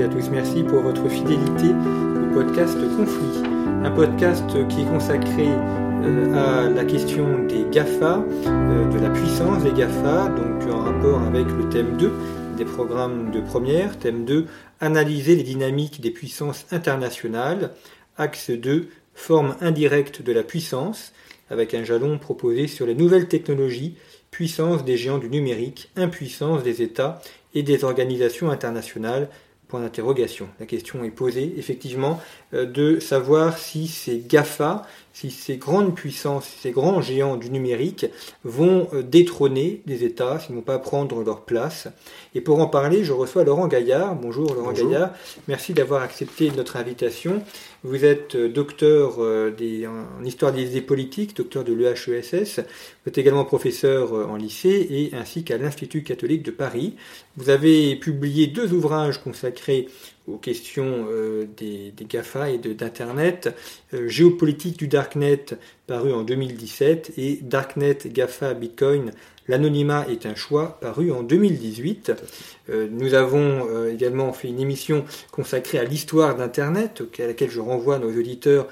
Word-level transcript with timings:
Et 0.00 0.02
à 0.02 0.08
tous, 0.08 0.28
merci 0.30 0.62
pour 0.62 0.82
votre 0.82 1.08
fidélité 1.08 1.68
au 1.68 2.34
podcast 2.34 2.76
Conflit. 2.96 3.42
Un 3.82 3.90
podcast 3.90 4.44
qui 4.68 4.82
est 4.82 4.84
consacré 4.84 5.46
euh, 5.48 6.34
à 6.34 6.68
la 6.68 6.84
question 6.84 7.44
des 7.46 7.64
GAFA, 7.70 8.22
euh, 8.46 8.92
de 8.92 8.98
la 8.98 9.08
puissance 9.10 9.62
des 9.62 9.72
GAFA, 9.72 10.28
donc 10.28 10.70
en 10.70 10.80
rapport 10.80 11.22
avec 11.22 11.46
le 11.46 11.68
thème 11.70 11.96
2 11.96 12.12
des 12.58 12.64
programmes 12.64 13.30
de 13.30 13.40
première. 13.40 13.98
Thème 13.98 14.24
2, 14.24 14.46
analyser 14.80 15.34
les 15.34 15.44
dynamiques 15.44 16.00
des 16.00 16.10
puissances 16.10 16.66
internationales. 16.72 17.70
Axe 18.18 18.50
2, 18.50 18.88
forme 19.14 19.56
indirecte 19.62 20.20
de 20.20 20.32
la 20.32 20.42
puissance, 20.42 21.12
avec 21.48 21.72
un 21.72 21.84
jalon 21.84 22.18
proposé 22.18 22.66
sur 22.66 22.86
les 22.86 22.94
nouvelles 22.94 23.28
technologies, 23.28 23.96
puissance 24.30 24.84
des 24.84 24.98
géants 24.98 25.18
du 25.18 25.30
numérique, 25.30 25.90
impuissance 25.96 26.62
des 26.62 26.82
États 26.82 27.22
et 27.54 27.62
des 27.62 27.84
organisations 27.84 28.50
internationales, 28.50 29.28
Point 29.68 29.80
d'interrogation. 29.80 30.48
La 30.60 30.66
question 30.66 31.02
est 31.02 31.10
posée, 31.10 31.54
effectivement, 31.58 32.20
euh, 32.54 32.66
de 32.66 33.00
savoir 33.00 33.58
si 33.58 33.88
ces 33.88 34.18
GAFA, 34.18 34.86
si 35.16 35.30
ces 35.30 35.56
grandes 35.56 35.94
puissances, 35.94 36.46
ces 36.60 36.72
grands 36.72 37.00
géants 37.00 37.38
du 37.38 37.48
numérique 37.48 38.04
vont 38.44 38.86
euh, 38.92 39.02
détrôner 39.02 39.80
les 39.86 40.04
États, 40.04 40.38
s'ils 40.38 40.54
ne 40.54 40.56
vont 40.56 40.62
pas 40.62 40.78
prendre 40.78 41.24
leur 41.24 41.46
place. 41.46 41.88
Et 42.34 42.42
pour 42.42 42.60
en 42.60 42.66
parler, 42.66 43.02
je 43.02 43.14
reçois 43.14 43.42
Laurent 43.42 43.66
Gaillard. 43.66 44.14
Bonjour 44.14 44.52
Laurent 44.52 44.72
Gaillard. 44.72 45.14
Merci 45.48 45.72
d'avoir 45.72 46.02
accepté 46.02 46.50
notre 46.54 46.76
invitation. 46.76 47.42
Vous 47.82 48.04
êtes 48.04 48.34
euh, 48.34 48.50
docteur 48.50 49.18
en 49.18 50.24
histoire 50.24 50.52
des 50.52 50.64
idées 50.64 50.82
politiques, 50.82 51.34
docteur 51.34 51.64
de 51.64 51.72
l'EHESS. 51.72 52.58
Vous 52.58 53.08
êtes 53.08 53.16
également 53.16 53.46
professeur 53.46 54.12
en 54.12 54.36
lycée 54.36 54.86
et 54.90 55.16
ainsi 55.16 55.44
qu'à 55.44 55.56
l'Institut 55.56 56.02
catholique 56.02 56.42
de 56.42 56.50
Paris. 56.50 56.94
Vous 57.38 57.48
avez 57.48 57.96
publié 57.96 58.48
deux 58.48 58.74
ouvrages 58.74 59.22
consacrés 59.22 59.88
aux 60.26 60.38
questions 60.38 61.06
euh, 61.10 61.46
des, 61.56 61.92
GAFA 62.08 62.50
et 62.50 62.58
d'Internet, 62.58 63.54
euh, 63.94 64.08
Géopolitique 64.08 64.78
du 64.78 64.88
Darknet, 64.88 65.46
paru 65.86 66.12
en 66.12 66.22
2017, 66.22 67.12
et 67.16 67.38
Darknet, 67.42 67.98
GAFA, 68.06 68.54
Bitcoin, 68.54 69.12
L'anonymat 69.48 70.06
est 70.10 70.26
un 70.26 70.34
choix, 70.34 70.76
paru 70.80 71.12
en 71.12 71.22
2018. 71.22 72.12
Euh, 72.68 72.88
nous 72.90 73.14
avons 73.14 73.86
également 73.86 74.32
fait 74.32 74.48
une 74.48 74.58
émission 74.58 75.04
consacrée 75.30 75.78
à 75.78 75.84
l'histoire 75.84 76.34
d'Internet, 76.34 77.00
à 77.16 77.26
laquelle 77.28 77.50
je 77.50 77.60
renvoie 77.60 78.00
nos 78.00 78.08
auditeurs 78.08 78.66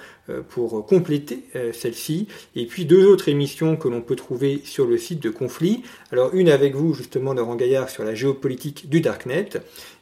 pour 0.48 0.86
compléter 0.86 1.44
celle-ci. 1.72 2.28
Et 2.56 2.66
puis 2.66 2.86
deux 2.86 3.06
autres 3.06 3.28
émissions 3.28 3.76
que 3.76 3.88
l'on 3.88 4.00
peut 4.00 4.16
trouver 4.16 4.62
sur 4.64 4.86
le 4.86 4.96
site 4.96 5.20
de 5.20 5.30
Conflit. 5.30 5.82
Alors 6.12 6.34
une 6.34 6.48
avec 6.48 6.74
vous, 6.74 6.94
justement, 6.94 7.34
Laurent 7.34 7.56
Gaillard, 7.56 7.90
sur 7.90 8.04
la 8.04 8.14
géopolitique 8.14 8.88
du 8.88 9.00
Darknet, 9.00 9.50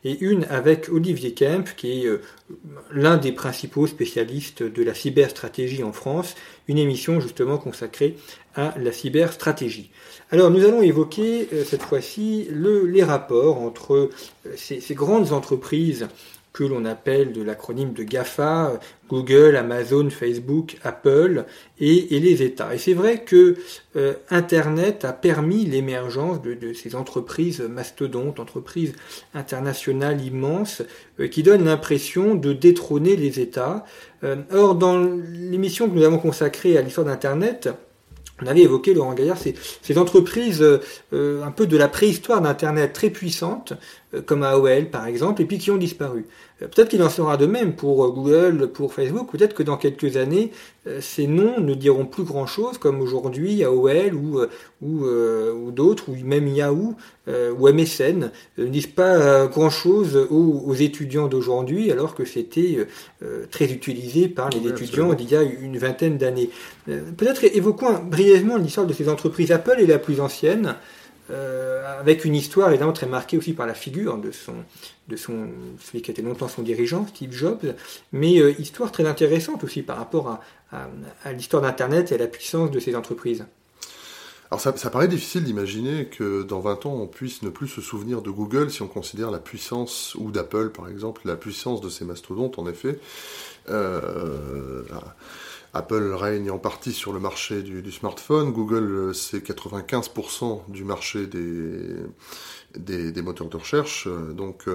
et 0.04 0.18
une 0.20 0.44
avec 0.44 0.88
Olivier 0.88 1.32
Kemp, 1.32 1.74
qui 1.76 2.02
est 2.02 2.06
euh, 2.06 2.20
l'un 2.92 3.16
des 3.16 3.32
principaux 3.32 3.86
spécialistes 3.86 4.62
de 4.62 4.82
la 4.82 4.94
cyberstratégie 4.94 5.84
en 5.84 5.92
France, 5.92 6.34
une 6.68 6.78
émission 6.78 7.20
justement 7.20 7.58
consacrée 7.58 8.16
à 8.54 8.74
la 8.78 8.92
cyberstratégie. 8.92 9.90
Alors 10.30 10.50
nous 10.50 10.64
allons 10.64 10.82
évoquer 10.82 11.48
euh, 11.52 11.64
cette 11.64 11.82
fois-ci 11.82 12.48
les 12.50 13.04
rapports 13.04 13.60
entre 13.60 13.94
euh, 13.94 14.10
ces, 14.56 14.94
grandes 14.94 15.32
entreprises 15.32 16.08
que 16.52 16.64
l'on 16.64 16.84
appelle 16.84 17.32
de 17.32 17.42
l'acronyme 17.42 17.94
de 17.94 18.02
GAFA, 18.02 18.78
Google, 19.08 19.56
Amazon, 19.56 20.10
Facebook, 20.10 20.76
Apple 20.82 21.46
et, 21.80 22.18
les 22.20 22.42
États. 22.42 22.74
Et 22.74 22.78
c'est 22.78 22.92
vrai 22.92 23.24
que 23.24 23.56
euh, 23.96 24.14
Internet 24.30 25.04
a 25.04 25.12
permis 25.12 25.64
l'émergence 25.64 26.42
de, 26.42 26.72
ces 26.74 26.94
entreprises 26.94 27.60
mastodontes, 27.60 28.38
entreprises 28.38 28.94
internationales 29.34 30.22
immenses, 30.22 30.82
euh, 31.20 31.28
qui 31.28 31.42
donnent 31.42 31.64
l'impression 31.64 32.34
de 32.34 32.52
détrôner 32.52 33.16
les 33.16 33.40
États. 33.40 33.84
Euh, 34.22 34.36
or, 34.52 34.74
dans 34.74 34.98
l'émission 34.98 35.88
que 35.88 35.94
nous 35.94 36.04
avons 36.04 36.18
consacrée 36.18 36.76
à 36.76 36.82
l'histoire 36.82 37.06
d'Internet, 37.06 37.70
on 38.42 38.46
avait 38.46 38.62
évoqué, 38.62 38.92
Laurent 38.92 39.14
Gaillard, 39.14 39.38
ces, 39.38 39.54
ces 39.82 39.98
entreprises 39.98 40.66
un 41.12 41.50
peu 41.52 41.66
de 41.66 41.76
la 41.76 41.86
préhistoire 41.86 42.40
d'Internet 42.40 42.92
très 42.92 43.10
puissantes, 43.10 43.74
comme 44.26 44.42
AOL 44.42 44.90
par 44.90 45.06
exemple, 45.06 45.42
et 45.42 45.44
puis 45.46 45.58
qui 45.58 45.70
ont 45.70 45.76
disparu. 45.76 46.26
Euh, 46.62 46.68
peut-être 46.68 46.88
qu'il 46.88 47.02
en 47.02 47.08
sera 47.08 47.36
de 47.36 47.46
même 47.46 47.74
pour 47.74 48.04
euh, 48.04 48.10
Google, 48.10 48.68
pour 48.68 48.94
Facebook, 48.94 49.30
peut-être 49.30 49.54
que 49.54 49.62
dans 49.62 49.76
quelques 49.76 50.16
années, 50.16 50.52
euh, 50.86 51.00
ces 51.00 51.26
noms 51.26 51.60
ne 51.60 51.74
diront 51.74 52.06
plus 52.06 52.24
grand-chose, 52.24 52.78
comme 52.78 53.00
aujourd'hui 53.00 53.64
AOL 53.64 54.14
ou, 54.14 54.40
ou, 54.82 55.04
ou 55.04 55.70
d'autres, 55.70 56.08
ou 56.08 56.16
même 56.24 56.48
Yahoo 56.48 56.94
ou 57.28 57.68
MSN, 57.68 58.32
ne 58.58 58.64
disent 58.64 58.88
pas 58.88 59.46
grand-chose 59.46 60.16
aux, 60.30 60.74
étudiants 60.74 61.28
d'aujourd'hui, 61.28 61.92
alors 61.92 62.16
que 62.16 62.24
c'était 62.24 62.84
très 63.52 63.66
utilisé 63.66 64.28
par 64.28 64.50
les 64.50 64.68
étudiants 64.68 65.14
d'il 65.14 65.30
y 65.30 65.36
a 65.36 65.42
une 65.42 65.78
vingtaine 65.78 66.18
d'années. 66.18 66.50
Peut-être 66.86 67.44
évoquons 67.44 68.00
brièvement 68.10 68.56
l'histoire 68.56 68.88
de 68.88 68.92
ces 68.92 69.08
entreprises. 69.08 69.52
Apple 69.52 69.76
est 69.78 69.86
la 69.86 70.00
plus 70.00 70.20
ancienne. 70.20 70.74
Euh, 71.30 72.00
avec 72.00 72.24
une 72.24 72.34
histoire 72.34 72.70
évidemment 72.70 72.92
très 72.92 73.06
marquée 73.06 73.38
aussi 73.38 73.52
par 73.52 73.66
la 73.66 73.74
figure 73.74 74.18
de 74.18 74.32
son, 74.32 74.54
de 75.08 75.16
son, 75.16 75.50
celui 75.80 76.02
qui 76.02 76.10
été 76.10 76.20
longtemps 76.20 76.48
son 76.48 76.62
dirigeant, 76.62 77.06
Steve 77.06 77.32
Jobs, 77.32 77.74
mais 78.10 78.38
euh, 78.40 78.52
histoire 78.58 78.90
très 78.90 79.06
intéressante 79.06 79.62
aussi 79.62 79.82
par 79.82 79.98
rapport 79.98 80.40
à, 80.72 81.32
l'histoire 81.32 81.62
d'Internet 81.62 82.10
et 82.10 82.16
à 82.16 82.18
la 82.18 82.26
puissance 82.26 82.70
de 82.70 82.80
ces 82.80 82.96
entreprises. 82.96 83.44
Alors 84.50 84.60
ça, 84.60 84.76
ça 84.76 84.90
paraît 84.90 85.08
difficile 85.08 85.44
d'imaginer 85.44 86.06
que 86.06 86.42
dans 86.42 86.60
20 86.60 86.86
ans 86.86 86.94
on 86.94 87.06
puisse 87.06 87.42
ne 87.42 87.50
plus 87.50 87.68
se 87.68 87.80
souvenir 87.80 88.20
de 88.20 88.30
Google 88.30 88.70
si 88.70 88.82
on 88.82 88.88
considère 88.88 89.30
la 89.30 89.38
puissance, 89.38 90.14
ou 90.16 90.30
d'Apple 90.30 90.70
par 90.70 90.88
exemple, 90.88 91.22
la 91.24 91.36
puissance 91.36 91.80
de 91.80 91.88
ces 91.88 92.04
mastodontes 92.04 92.58
en 92.58 92.66
effet. 92.66 92.98
Euh, 93.68 94.82
Apple 95.74 96.12
règne 96.14 96.50
en 96.50 96.58
partie 96.58 96.92
sur 96.92 97.12
le 97.12 97.20
marché 97.20 97.62
du, 97.62 97.92
smartphone. 97.92 98.52
Google, 98.52 98.84
euh, 98.84 99.12
c'est 99.12 99.44
95% 99.44 100.62
du 100.68 100.84
marché 100.84 101.26
des, 101.26 103.10
des, 103.10 103.22
moteurs 103.22 103.48
de 103.48 103.56
recherche. 103.56 104.06
Donc, 104.34 104.68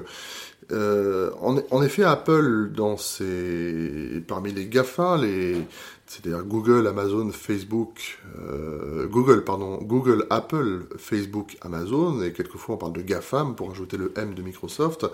euh, 0.72 1.32
en, 1.40 1.82
effet, 1.82 2.04
Apple, 2.04 2.72
dans 2.74 2.98
ses, 2.98 4.24
parmi 4.28 4.52
les 4.52 4.66
GAFA, 4.66 5.18
les, 5.18 5.56
c'est-à-dire 6.08 6.44
Google, 6.44 6.88
Amazon, 6.88 7.30
Facebook, 7.32 8.20
euh, 8.40 9.08
Google, 9.08 9.44
pardon, 9.44 9.78
Google, 9.82 10.26
Apple, 10.30 10.86
Facebook, 10.98 11.58
Amazon, 11.62 12.22
et 12.22 12.32
quelquefois 12.32 12.76
on 12.76 12.78
parle 12.78 12.94
de 12.94 13.02
GAFAM 13.02 13.56
pour 13.56 13.72
ajouter 13.72 13.98
le 13.98 14.14
M 14.16 14.34
de 14.34 14.42
Microsoft. 14.42 15.06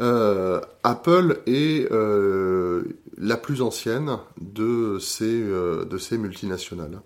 Euh, 0.00 0.60
Apple 0.82 1.40
est 1.46 1.90
euh, 1.92 2.84
la 3.18 3.36
plus 3.36 3.60
ancienne 3.60 4.16
de 4.40 4.98
ces, 4.98 5.42
euh, 5.42 5.84
de 5.84 5.98
ces 5.98 6.16
multinationales. 6.16 7.00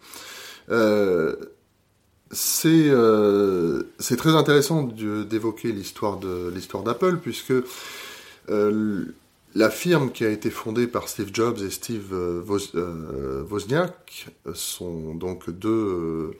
c'est 2.31 4.17
très 4.17 4.31
intéressant 4.31 4.83
d'évoquer 4.85 5.73
l'histoire 5.73 6.19
d'Apple 6.19 7.17
puisque 7.17 7.55
la 9.57 9.71
firme 9.71 10.11
qui 10.11 10.25
a 10.25 10.31
été 10.31 10.51
fondée 10.51 10.87
par 10.87 11.09
Steve 11.09 11.31
Jobs 11.33 11.59
et 11.63 11.71
Steve 11.71 12.15
Wozniak 13.51 14.29
sont 14.55 15.15
donc 15.15 15.51
deux 15.51 16.37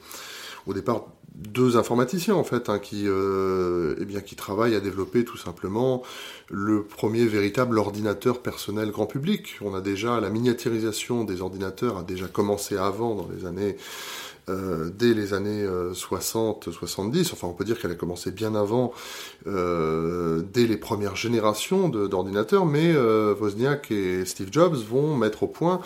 au 0.67 0.73
départ 0.73 1.05
deux 1.35 1.77
informaticiens 1.77 2.35
en 2.35 2.43
fait 2.43 2.69
hein, 2.69 2.79
qui, 2.79 3.03
euh, 3.05 3.95
eh 3.99 4.05
bien, 4.05 4.21
qui 4.21 4.35
travaillent 4.35 4.75
à 4.75 4.79
développer 4.79 5.25
tout 5.25 5.37
simplement 5.37 6.03
le 6.49 6.83
premier 6.83 7.25
véritable 7.25 7.77
ordinateur 7.77 8.41
personnel 8.41 8.91
grand 8.91 9.05
public. 9.05 9.57
On 9.61 9.73
a 9.73 9.81
déjà 9.81 10.19
la 10.19 10.29
miniaturisation 10.29 11.23
des 11.23 11.41
ordinateurs 11.41 11.97
a 11.97 12.03
déjà 12.03 12.27
commencé 12.27 12.77
avant 12.77 13.15
dans 13.15 13.27
les 13.35 13.45
années 13.45 13.77
euh, 14.47 14.91
dès 14.95 15.15
les 15.15 15.33
années 15.33 15.67
60, 15.93 16.71
70. 16.71 17.33
Enfin, 17.33 17.47
on 17.47 17.53
peut 17.53 17.63
dire 17.63 17.79
qu'elle 17.79 17.91
a 17.91 17.95
commencé 17.95 18.31
bien 18.31 18.53
avant, 18.53 18.93
euh, 19.47 20.43
dès 20.53 20.67
les 20.67 20.77
premières 20.77 21.15
générations 21.15 21.89
d'ordinateurs. 21.89 22.65
Mais 22.65 22.93
euh, 22.93 23.33
Wozniak 23.39 23.89
et 23.91 24.23
Steve 24.25 24.49
Jobs 24.51 24.75
vont 24.75 25.15
mettre 25.17 25.43
au 25.43 25.47
point 25.47 25.81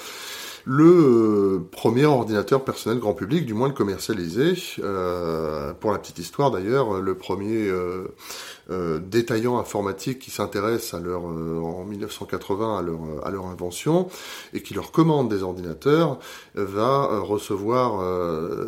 le 0.65 0.85
euh, 0.85 1.59
premier 1.71 2.05
ordinateur 2.05 2.63
personnel 2.63 2.99
grand 2.99 3.13
public, 3.13 3.45
du 3.45 3.53
moins 3.53 3.67
le 3.67 3.73
commercialisé. 3.73 4.53
Euh, 4.79 5.73
pour 5.73 5.91
la 5.91 5.99
petite 5.99 6.19
histoire 6.19 6.51
d'ailleurs, 6.51 7.01
le 7.01 7.15
premier 7.15 7.69
euh, 7.69 8.99
détaillant 8.99 9.57
informatique 9.57 10.19
qui 10.19 10.31
s'intéresse 10.31 10.93
à 10.93 10.99
leur 10.99 11.23
en 11.23 11.83
1980 11.85 12.77
à 12.77 12.81
leur 12.81 12.99
à 13.23 13.31
leur 13.31 13.47
invention 13.47 14.07
et 14.53 14.61
qui 14.61 14.73
leur 14.73 14.91
commande 14.91 15.29
des 15.29 15.43
ordinateurs 15.43 16.19
va 16.53 17.19
recevoir 17.19 18.03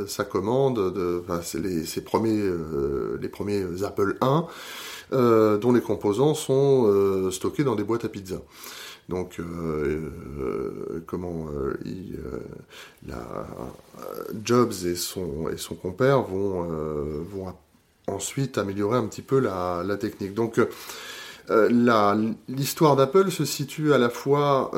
sa 0.08 0.24
commande 0.24 0.94
de 0.94 1.24
ses 1.86 2.02
premiers 2.02 2.42
les 3.22 3.30
premiers 3.30 3.64
Apple 3.86 4.18
I 4.22 4.42
dont 5.12 5.72
les 5.72 5.82
composants 5.82 6.34
sont 6.34 7.30
stockés 7.32 7.64
dans 7.64 7.76
des 7.76 7.84
boîtes 7.84 8.06
à 8.06 8.10
pizza. 8.10 8.38
Donc, 9.10 9.40
euh, 9.40 10.10
euh, 10.40 11.04
comment 11.06 11.48
euh, 11.54 11.78
Jobs 14.44 14.74
et 14.86 14.96
son, 14.96 15.76
compère 15.82 16.22
vont, 16.22 17.54
ensuite 18.08 18.58
améliorer 18.58 18.98
un 18.98 19.06
petit 19.08 19.22
peu 19.22 19.40
la, 19.40 19.84
la 19.86 19.98
technique. 19.98 20.34
Donc, 20.34 20.62
l'histoire 22.48 22.96
d'Apple 22.96 23.32
se 23.32 23.44
situe 23.44 23.94
à 23.94 23.98
la 23.98 24.10
fois 24.10 24.72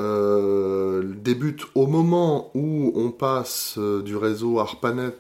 débute 1.04 1.64
au 1.76 1.86
moment 1.88 2.50
où 2.56 2.92
on 2.96 3.12
passe 3.12 3.78
du 3.78 4.16
réseau 4.16 4.60
ARPANET 4.60 5.20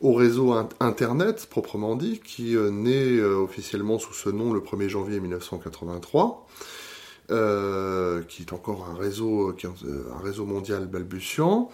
au 0.00 0.12
réseau 0.12 0.54
Internet 0.78 1.48
proprement 1.50 1.96
dit, 1.96 2.20
qui 2.20 2.54
naît 2.54 3.20
officiellement 3.20 3.98
sous 3.98 4.14
ce 4.14 4.28
nom 4.30 4.52
le 4.52 4.60
1er 4.60 4.88
janvier 4.88 5.18
1983. 5.18 6.46
Euh, 7.30 8.22
qui 8.26 8.40
est 8.40 8.54
encore 8.54 8.88
un 8.90 8.98
réseau, 8.98 9.50
un 9.50 10.22
réseau 10.24 10.46
mondial 10.46 10.86
balbutiant. 10.86 11.70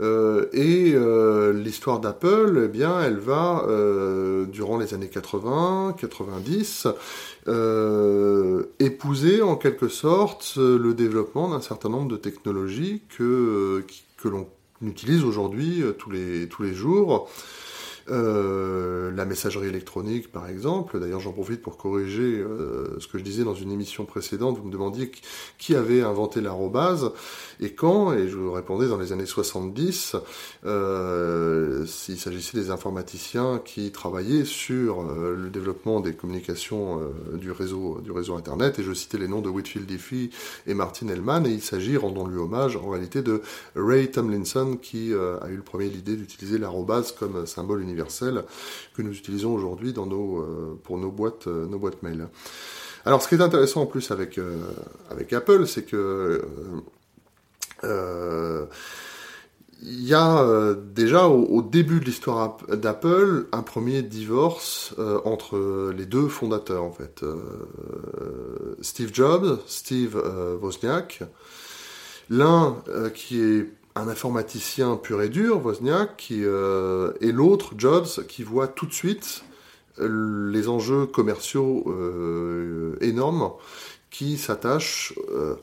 Euh, 0.00 0.46
et 0.54 0.92
euh, 0.94 1.52
l'histoire 1.52 2.00
d'Apple, 2.00 2.62
eh 2.64 2.68
bien, 2.68 3.02
elle 3.02 3.18
va, 3.18 3.66
durant 4.48 4.78
les 4.78 4.94
années 4.94 5.10
80, 5.10 5.96
90, 5.98 6.88
épouser 8.80 9.42
en 9.42 9.56
quelque 9.56 9.88
sorte 9.88 10.54
le 10.56 10.94
développement 10.94 11.50
d'un 11.50 11.60
certain 11.60 11.90
nombre 11.90 12.08
de 12.08 12.16
technologies 12.16 13.02
que, 13.14 13.84
que 14.16 14.28
l'on 14.28 14.48
utilise 14.80 15.22
aujourd'hui 15.22 15.84
tous, 15.98 16.10
les, 16.10 16.48
tous 16.48 16.62
les 16.62 16.72
jours. 16.72 17.28
Euh, 18.10 19.10
la 19.14 19.24
messagerie 19.24 19.68
électronique, 19.68 20.30
par 20.30 20.48
exemple. 20.48 20.98
D'ailleurs, 21.00 21.20
j'en 21.20 21.32
profite 21.32 21.62
pour 21.62 21.76
corriger 21.76 22.38
euh, 22.38 22.98
ce 22.98 23.08
que 23.08 23.18
je 23.18 23.24
disais 23.24 23.44
dans 23.44 23.54
une 23.54 23.72
émission 23.72 24.04
précédente. 24.04 24.58
Vous 24.58 24.66
me 24.66 24.72
demandiez 24.72 25.10
qui 25.58 25.74
avait 25.74 26.02
inventé 26.02 26.40
l'arrobase 26.40 27.12
et 27.60 27.72
quand, 27.72 28.12
et 28.12 28.28
je 28.28 28.36
vous 28.36 28.52
répondais 28.52 28.88
dans 28.88 28.98
les 28.98 29.12
années 29.12 29.26
70, 29.26 30.16
euh, 30.66 31.86
s'agissait 31.86 32.58
des 32.58 32.70
informaticiens 32.70 33.60
qui 33.64 33.90
travaillaient 33.92 34.44
sur 34.44 35.02
euh, 35.02 35.36
le 35.36 35.50
développement 35.50 36.00
des 36.00 36.14
communications 36.14 37.00
du 37.34 37.50
réseau 37.50 38.00
du 38.02 38.10
réseau 38.10 38.34
Internet, 38.34 38.78
et 38.78 38.82
je 38.82 38.92
citais 38.92 39.18
les 39.18 39.28
noms 39.28 39.40
de 39.40 39.48
Whitfield 39.48 39.86
Diffie 39.86 40.30
et 40.66 40.74
Martin 40.74 41.08
Hellman, 41.08 41.46
et 41.46 41.50
il 41.50 41.62
s'agit, 41.62 41.96
rendons-lui 41.96 42.38
hommage, 42.38 42.76
en 42.76 42.90
réalité 42.90 43.22
de 43.22 43.42
Ray 43.76 44.10
Tomlinson 44.10 44.76
qui 44.80 45.12
a 45.14 45.48
eu 45.48 45.56
le 45.56 45.62
premier 45.62 45.88
l'idée 45.88 46.16
d'utiliser 46.16 46.58
l'arrobase 46.58 47.12
comme 47.12 47.46
symbole 47.46 47.82
universel 47.82 47.93
que 47.96 49.02
nous 49.02 49.12
utilisons 49.12 49.54
aujourd'hui 49.54 49.92
dans 49.92 50.06
nos, 50.06 50.38
euh, 50.38 50.80
pour 50.82 50.98
nos 50.98 51.10
boîtes, 51.10 51.46
euh, 51.46 51.66
nos 51.66 51.78
boîtes 51.78 52.02
mail. 52.02 52.28
Alors, 53.04 53.22
ce 53.22 53.28
qui 53.28 53.34
est 53.34 53.40
intéressant 53.40 53.82
en 53.82 53.86
plus 53.86 54.10
avec, 54.10 54.38
euh, 54.38 54.58
avec 55.10 55.32
Apple, 55.32 55.66
c'est 55.66 55.84
que 55.84 56.42
il 59.82 60.02
y 60.02 60.14
a 60.14 60.74
déjà 60.74 61.26
au, 61.28 61.60
début 61.60 62.00
de 62.00 62.06
l'histoire 62.06 62.56
d'Apple 62.68 63.46
un 63.52 63.60
premier 63.60 64.00
divorce 64.00 64.94
entre 65.26 65.92
les 65.94 66.06
deux 66.06 66.28
fondateurs 66.28 66.82
en 66.82 66.92
fait, 66.92 67.22
Steve 68.80 69.10
Jobs, 69.12 69.58
Steve 69.66 70.16
Wozniak, 70.62 71.24
l'un 72.30 72.82
qui 73.12 73.42
est 73.42 73.68
un 73.96 74.08
informaticien 74.08 74.96
pur 74.96 75.22
et 75.22 75.28
dur, 75.28 75.64
Wozniak, 75.64 76.28
euh, 76.32 77.12
et 77.20 77.32
l'autre, 77.32 77.74
Jobs, 77.76 78.26
qui 78.28 78.42
voit 78.42 78.66
tout 78.66 78.86
de 78.86 78.92
suite 78.92 79.44
euh, 80.00 80.50
les 80.50 80.68
enjeux 80.68 81.06
commerciaux 81.06 81.84
euh, 81.86 82.96
énormes 83.00 83.52
qui 84.10 84.38
s'attachent 84.38 85.12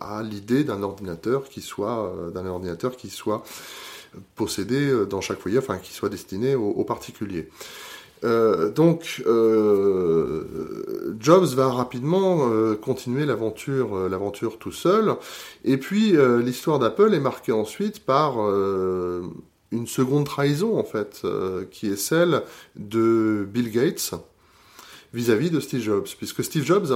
à 0.01 0.23
l'idée 0.23 0.65
d'un 0.65 0.83
ordinateur 0.83 1.45
qui 1.47 1.61
soit 1.61 2.13
d'un 2.33 2.45
ordinateur 2.45 2.97
qui 2.97 3.09
soit 3.09 3.45
possédé 4.35 5.05
dans 5.09 5.21
chaque 5.21 5.39
foyer, 5.39 5.57
enfin 5.57 5.77
qui 5.77 5.93
soit 5.93 6.09
destiné 6.09 6.55
aux 6.55 6.83
particuliers. 6.83 7.47
Euh, 8.23 8.69
donc, 8.69 9.23
euh, 9.25 11.15
Jobs 11.19 11.47
va 11.55 11.69
rapidement 11.69 12.49
euh, 12.49 12.75
continuer 12.75 13.25
l'aventure, 13.25 14.09
l'aventure 14.09 14.59
tout 14.59 14.71
seul. 14.71 15.15
Et 15.65 15.77
puis, 15.77 16.15
l'histoire 16.43 16.79
d'Apple 16.79 17.13
est 17.13 17.19
marquée 17.19 17.51
ensuite 17.51 18.05
par 18.05 18.37
une 18.39 19.87
seconde 19.87 20.25
trahison, 20.25 20.77
en 20.77 20.83
fait, 20.83 21.23
qui 21.71 21.87
est 21.87 21.95
celle 21.95 22.43
de 22.75 23.47
Bill 23.51 23.71
Gates 23.71 24.13
vis-à-vis 25.13 25.51
de 25.51 25.59
Steve 25.59 25.81
Jobs, 25.81 26.07
puisque 26.17 26.43
Steve 26.43 26.63
Jobs 26.63 26.91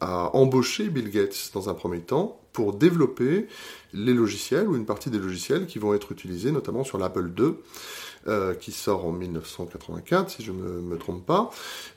a, 0.00 0.30
embauché 0.34 0.88
Bill 0.88 1.10
Gates 1.10 1.50
dans 1.52 1.68
un 1.68 1.74
premier 1.74 2.00
temps 2.00 2.40
pour 2.52 2.72
développer 2.72 3.46
les 3.92 4.14
logiciels 4.14 4.68
ou 4.68 4.76
une 4.76 4.86
partie 4.86 5.10
des 5.10 5.18
logiciels 5.18 5.66
qui 5.66 5.78
vont 5.78 5.94
être 5.94 6.12
utilisés 6.12 6.50
notamment 6.50 6.82
sur 6.82 6.98
l'Apple 6.98 7.30
II. 7.38 7.54
Euh, 8.26 8.52
qui 8.52 8.72
sort 8.72 9.06
en 9.06 9.12
1984, 9.12 10.30
si 10.30 10.42
je 10.42 10.50
ne 10.50 10.80
me, 10.80 10.98
trompe 10.98 11.24
pas. 11.24 11.50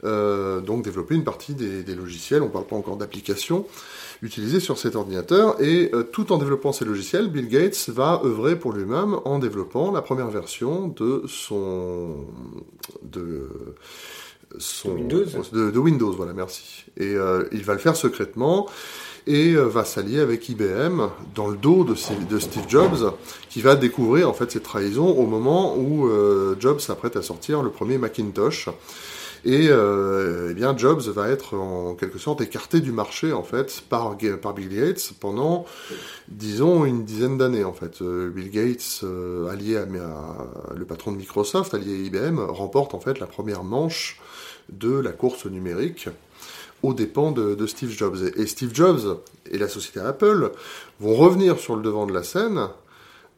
Euh, 0.03 0.61
donc 0.61 0.83
développer 0.83 1.15
une 1.15 1.23
partie 1.23 1.55
des, 1.55 1.95
logiciels, 1.95 2.43
on 2.43 2.45
ne 2.45 2.51
parle 2.51 2.67
pas 2.67 2.75
encore 2.75 2.95
d'applications, 2.95 3.65
utilisées 4.21 4.59
sur 4.59 4.77
cet 4.77 4.95
ordinateur. 4.95 5.59
Et 5.61 5.89
euh, 5.93 6.03
tout 6.03 6.31
en 6.31 6.37
développant 6.37 6.73
ces 6.73 6.85
logiciels, 6.85 7.27
Bill 7.27 7.49
Gates 7.49 7.89
va 7.89 8.21
œuvrer 8.23 8.55
pour 8.55 8.71
lui-même 8.71 9.17
en 9.25 9.39
développant 9.39 9.91
la 9.91 10.01
première 10.03 10.29
version 10.29 10.87
de 10.89 11.23
son... 11.27 12.27
de 13.01 13.49
son, 14.59 14.91
Windows. 14.91 15.25
De, 15.51 15.79
Windows, 15.79 16.11
voilà, 16.11 16.33
merci. 16.33 16.85
Et 16.97 17.15
il 17.51 17.63
va 17.63 17.73
le 17.73 17.79
faire 17.79 17.95
secrètement 17.95 18.67
et 19.27 19.53
euh, 19.53 19.65
va 19.65 19.85
s'allier 19.85 20.19
avec 20.19 20.47
IBM 20.49 21.01
dans 21.35 21.47
le 21.47 21.57
dos 21.57 21.83
de, 21.83 21.95
Steve 21.95 22.65
Jobs, 22.67 23.13
qui 23.49 23.61
va 23.61 23.75
découvrir 23.75 24.29
en 24.29 24.33
fait 24.33 24.51
cette 24.51 24.63
trahison 24.63 25.07
au 25.07 25.25
moment 25.25 25.75
où 25.77 26.07
euh, 26.07 26.55
Jobs 26.59 26.79
s'apprête 26.79 27.15
à 27.15 27.21
sortir 27.21 27.61
le 27.61 27.69
premier 27.69 27.97
Macintosh. 27.97 28.69
Et 29.43 29.69
euh, 29.69 30.49
eh 30.51 30.53
bien 30.53 30.77
Jobs 30.77 31.01
va 31.01 31.27
être 31.29 31.55
en 31.55 31.95
quelque 31.95 32.19
sorte 32.19 32.41
écarté 32.41 32.79
du 32.79 32.91
marché 32.91 33.33
en 33.33 33.41
fait 33.41 33.81
par, 33.89 34.15
Bill 34.15 34.69
Gates 34.69 35.13
pendant 35.19 35.65
disons 36.27 36.85
une 36.85 37.05
dizaine 37.05 37.39
d'années 37.39 37.63
en 37.63 37.73
fait. 37.73 38.03
Bill 38.03 38.51
Gates 38.51 39.03
allié 39.51 39.77
à, 39.77 39.85
le 40.75 40.85
patron 40.85 41.11
de 41.11 41.17
Microsoft, 41.17 41.73
allié 41.73 41.91
à 41.91 42.05
IBM, 42.05 42.39
remporte 42.39 42.93
en 42.93 42.99
fait 42.99 43.19
la 43.19 43.25
première 43.25 43.63
manche 43.63 44.21
de 44.69 44.91
la 44.91 45.11
course 45.11 45.47
numérique 45.47 46.07
aux 46.83 46.93
dépens 46.93 47.31
de, 47.31 47.65
Steve 47.67 47.91
Jobs. 47.91 48.17
Et 48.35 48.47
Steve 48.47 48.73
Jobs 48.73 49.19
et 49.49 49.57
la 49.57 49.67
société 49.67 49.99
Apple 49.99 50.51
vont 50.99 51.15
revenir 51.15 51.59
sur 51.59 51.75
le 51.75 51.81
devant 51.81 52.05
de 52.05 52.13
la 52.13 52.23
scène 52.23 52.67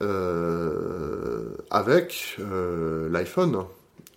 euh, 0.01 1.55
avec 1.69 2.37
euh, 2.39 3.09
l'iPhone, 3.09 3.63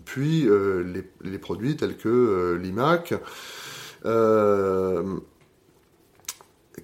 puis 0.05 0.49
euh, 0.49 1.03
les, 1.23 1.39
produits 1.39 1.77
tels 1.77 1.97
que 1.97 2.59
l'iMac, 2.61 3.15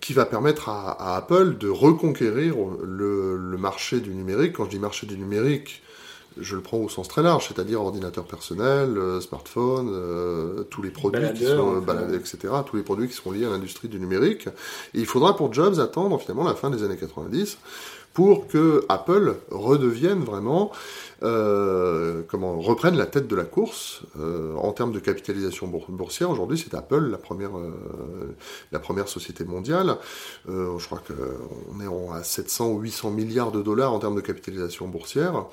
qui 0.00 0.12
va 0.12 0.24
permettre 0.24 0.68
à, 0.68 1.16
Apple 1.16 1.56
de 1.58 1.68
reconquérir 1.68 2.56
le, 2.82 3.36
le, 3.36 3.58
marché 3.58 4.00
du 4.00 4.10
numérique. 4.14 4.54
Quand 4.54 4.64
je 4.64 4.70
dis 4.70 4.78
marché 4.78 5.06
du 5.06 5.16
numérique, 5.16 5.82
je 6.40 6.56
le 6.56 6.62
prends 6.62 6.78
au 6.78 6.88
sens 6.88 7.08
très 7.08 7.22
large, 7.22 7.48
c'est-à-dire 7.48 7.80
ordinateur 7.80 8.24
personnel, 8.24 8.96
euh, 8.96 9.20
smartphone, 9.20 9.90
euh, 9.92 10.62
tous 10.64 10.82
les 10.82 10.90
produits 10.90 11.32
qui 11.34 11.46
sont 11.46 11.82
etc., 12.14 12.54
tous 12.66 12.76
les 12.76 12.82
produits 12.82 13.08
qui 13.08 13.14
sont 13.14 13.30
liés 13.30 13.46
à 13.46 13.50
l'industrie 13.50 13.88
du 13.88 13.98
numérique. 13.98 14.48
Et 14.94 15.00
il 15.00 15.06
faudra 15.06 15.36
pour 15.36 15.52
Jobs 15.52 15.78
attendre 15.80 16.18
finalement 16.18 16.44
la 16.44 16.54
fin 16.54 16.70
des 16.70 16.82
années 16.82 16.96
90 16.96 17.58
pour 18.12 18.46
que 18.46 18.84
Apple 18.88 19.36
redevienne 19.50 20.22
vraiment, 20.22 20.70
euh, 21.22 22.22
comment, 22.28 22.60
reprenne 22.60 22.96
la 22.96 23.06
tête 23.06 23.26
de 23.26 23.36
la 23.36 23.44
course 23.44 24.02
euh, 24.18 24.54
en 24.56 24.72
termes 24.72 24.92
de 24.92 24.98
capitalisation 24.98 25.66
boursière. 25.66 26.30
Aujourd'hui, 26.30 26.58
c'est 26.58 26.74
Apple 26.74 27.08
la 27.10 27.18
première, 27.18 27.56
euh, 27.56 28.34
la 28.70 28.78
première 28.78 29.08
société 29.08 29.44
mondiale. 29.44 29.96
Euh, 30.48 30.78
je 30.78 30.86
crois 30.86 31.00
qu'on 31.06 31.80
est 31.80 32.14
à 32.14 32.22
700 32.22 32.70
ou 32.72 32.80
800 32.80 33.10
milliards 33.10 33.52
de 33.52 33.62
dollars 33.62 33.92
en 33.92 33.98
termes 33.98 34.16
de 34.16 34.20
capitalisation 34.20 34.88
boursière. 34.88 35.46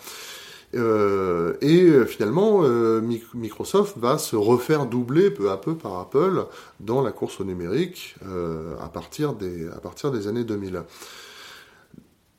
Euh, 0.76 1.56
et 1.62 2.06
finalement, 2.06 2.62
euh, 2.64 3.02
Microsoft 3.34 3.98
va 3.98 4.18
se 4.18 4.36
refaire 4.36 4.86
doubler 4.86 5.32
peu 5.32 5.50
à 5.50 5.58
peu 5.58 5.76
par 5.76 6.00
Apple 6.00 6.46
dans 6.80 7.02
la 7.02 7.12
course 7.12 7.40
au 7.40 7.44
numérique 7.44 8.16
euh, 8.28 8.76
à, 8.80 8.90
partir 8.90 9.34
des, 9.34 10.28
années 10.28 10.44
2000. 10.44 10.84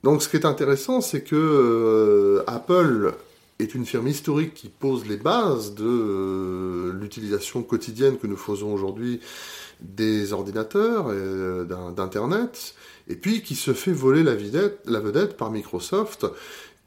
Donc 0.03 0.23
ce 0.23 0.29
qui 0.29 0.37
est 0.37 0.47
intéressant, 0.47 1.01
c'est 1.01 1.23
que 1.23 1.37
euh, 1.37 2.45
Apple 2.47 3.13
est 3.59 3.75
une 3.75 3.85
firme 3.85 4.09
historique 4.09 4.55
qui 4.55 4.69
pose 4.69 5.07
les 5.07 5.17
bases 5.17 5.75
de 5.75 5.85
euh, 5.85 6.93
l'utilisation 6.93 7.63
quotidienne 7.63 8.17
que 8.19 8.27
nous 8.27 8.37
faisons 8.37 8.73
aujourd'hui 8.73 9.21
des 9.81 10.33
ordinateurs, 10.33 11.13
et 11.13 11.17
euh, 11.17 11.65
d'Internet, 11.93 12.75
et 13.09 13.17
puis 13.17 13.43
qui 13.43 13.55
se 13.55 13.73
fait 13.73 13.93
voler 13.93 14.23
la 14.23 14.35
vedette 14.35 15.37
par 15.37 15.51
Microsoft, 15.51 16.27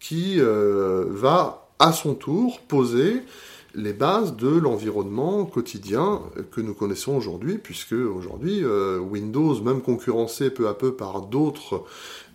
qui 0.03 0.37
va 0.39 1.69
à 1.79 1.93
son 1.93 2.13
tour 2.13 2.59
poser 2.67 3.21
les 3.73 3.93
bases 3.93 4.35
de 4.35 4.49
l'environnement 4.49 5.45
quotidien 5.45 6.21
que 6.51 6.59
nous 6.59 6.73
connaissons 6.73 7.15
aujourd'hui, 7.15 7.57
puisque 7.57 7.93
aujourd'hui 7.93 8.63
Windows, 8.65 9.61
même 9.61 9.81
concurrencé 9.81 10.49
peu 10.49 10.67
à 10.67 10.73
peu 10.73 10.93
par 10.93 11.21
d'autres 11.21 11.85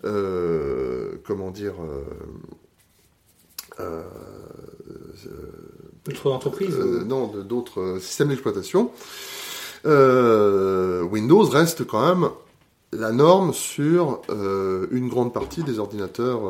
euh, 0.05 1.15
comment 1.25 1.51
dire, 1.51 1.73
euh, 1.81 2.03
euh, 3.81 4.03
d'autres 6.05 6.31
entreprises 6.31 6.77
Non, 6.77 7.27
d'autres 7.27 7.97
systèmes 7.99 8.29
d'exploitation. 8.29 8.91
Windows 9.85 11.43
reste 11.43 11.85
quand 11.85 12.15
même 12.15 12.29
la 12.91 13.11
norme 13.11 13.53
sur 13.53 14.21
une 14.29 15.09
grande 15.09 15.33
partie 15.33 15.63
des 15.63 15.77
ordinateurs 15.77 16.41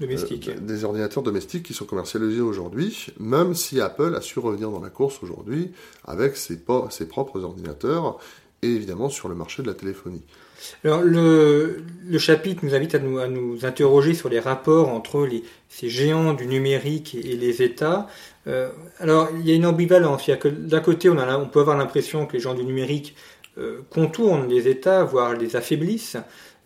domestiques. 0.00 0.64
des 0.64 0.84
ordinateurs 0.84 1.22
domestiques 1.22 1.64
qui 1.64 1.74
sont 1.74 1.84
commercialisés 1.84 2.40
aujourd'hui, 2.40 3.08
même 3.20 3.54
si 3.54 3.80
Apple 3.80 4.14
a 4.16 4.20
su 4.20 4.38
revenir 4.38 4.70
dans 4.70 4.80
la 4.80 4.90
course 4.90 5.22
aujourd'hui 5.22 5.72
avec 6.04 6.36
ses, 6.36 6.58
ses 6.90 7.06
propres 7.06 7.42
ordinateurs 7.42 8.18
et 8.62 8.68
évidemment 8.68 9.08
sur 9.08 9.28
le 9.28 9.34
marché 9.34 9.62
de 9.62 9.68
la 9.68 9.74
téléphonie. 9.74 10.22
Alors 10.84 11.02
le, 11.02 11.82
le, 12.06 12.18
chapitre 12.18 12.64
nous 12.64 12.74
invite 12.74 12.94
à 12.94 13.00
nous, 13.00 13.18
à 13.18 13.26
nous, 13.26 13.64
interroger 13.64 14.14
sur 14.14 14.28
les 14.28 14.38
rapports 14.38 14.88
entre 14.88 15.26
les, 15.26 15.42
ces 15.68 15.88
géants 15.88 16.34
du 16.34 16.46
numérique 16.46 17.16
et, 17.16 17.36
les 17.36 17.62
États. 17.62 18.06
Euh, 18.46 18.70
alors 19.00 19.28
il 19.36 19.46
y 19.48 19.50
a 19.50 19.54
une 19.54 19.66
ambivalence, 19.66 20.28
il 20.28 20.30
y 20.30 20.34
a 20.34 20.36
que 20.36 20.46
d'un 20.46 20.80
côté 20.80 21.10
on, 21.10 21.18
a, 21.18 21.36
on 21.36 21.48
peut 21.48 21.60
avoir 21.60 21.76
l'impression 21.76 22.26
que 22.26 22.34
les 22.34 22.40
gens 22.40 22.54
du 22.54 22.64
numérique 22.64 23.16
euh, 23.16 23.31
contournent 23.90 24.48
les 24.48 24.68
États, 24.68 25.04
voire 25.04 25.34
les 25.34 25.56
affaiblissent. 25.56 26.16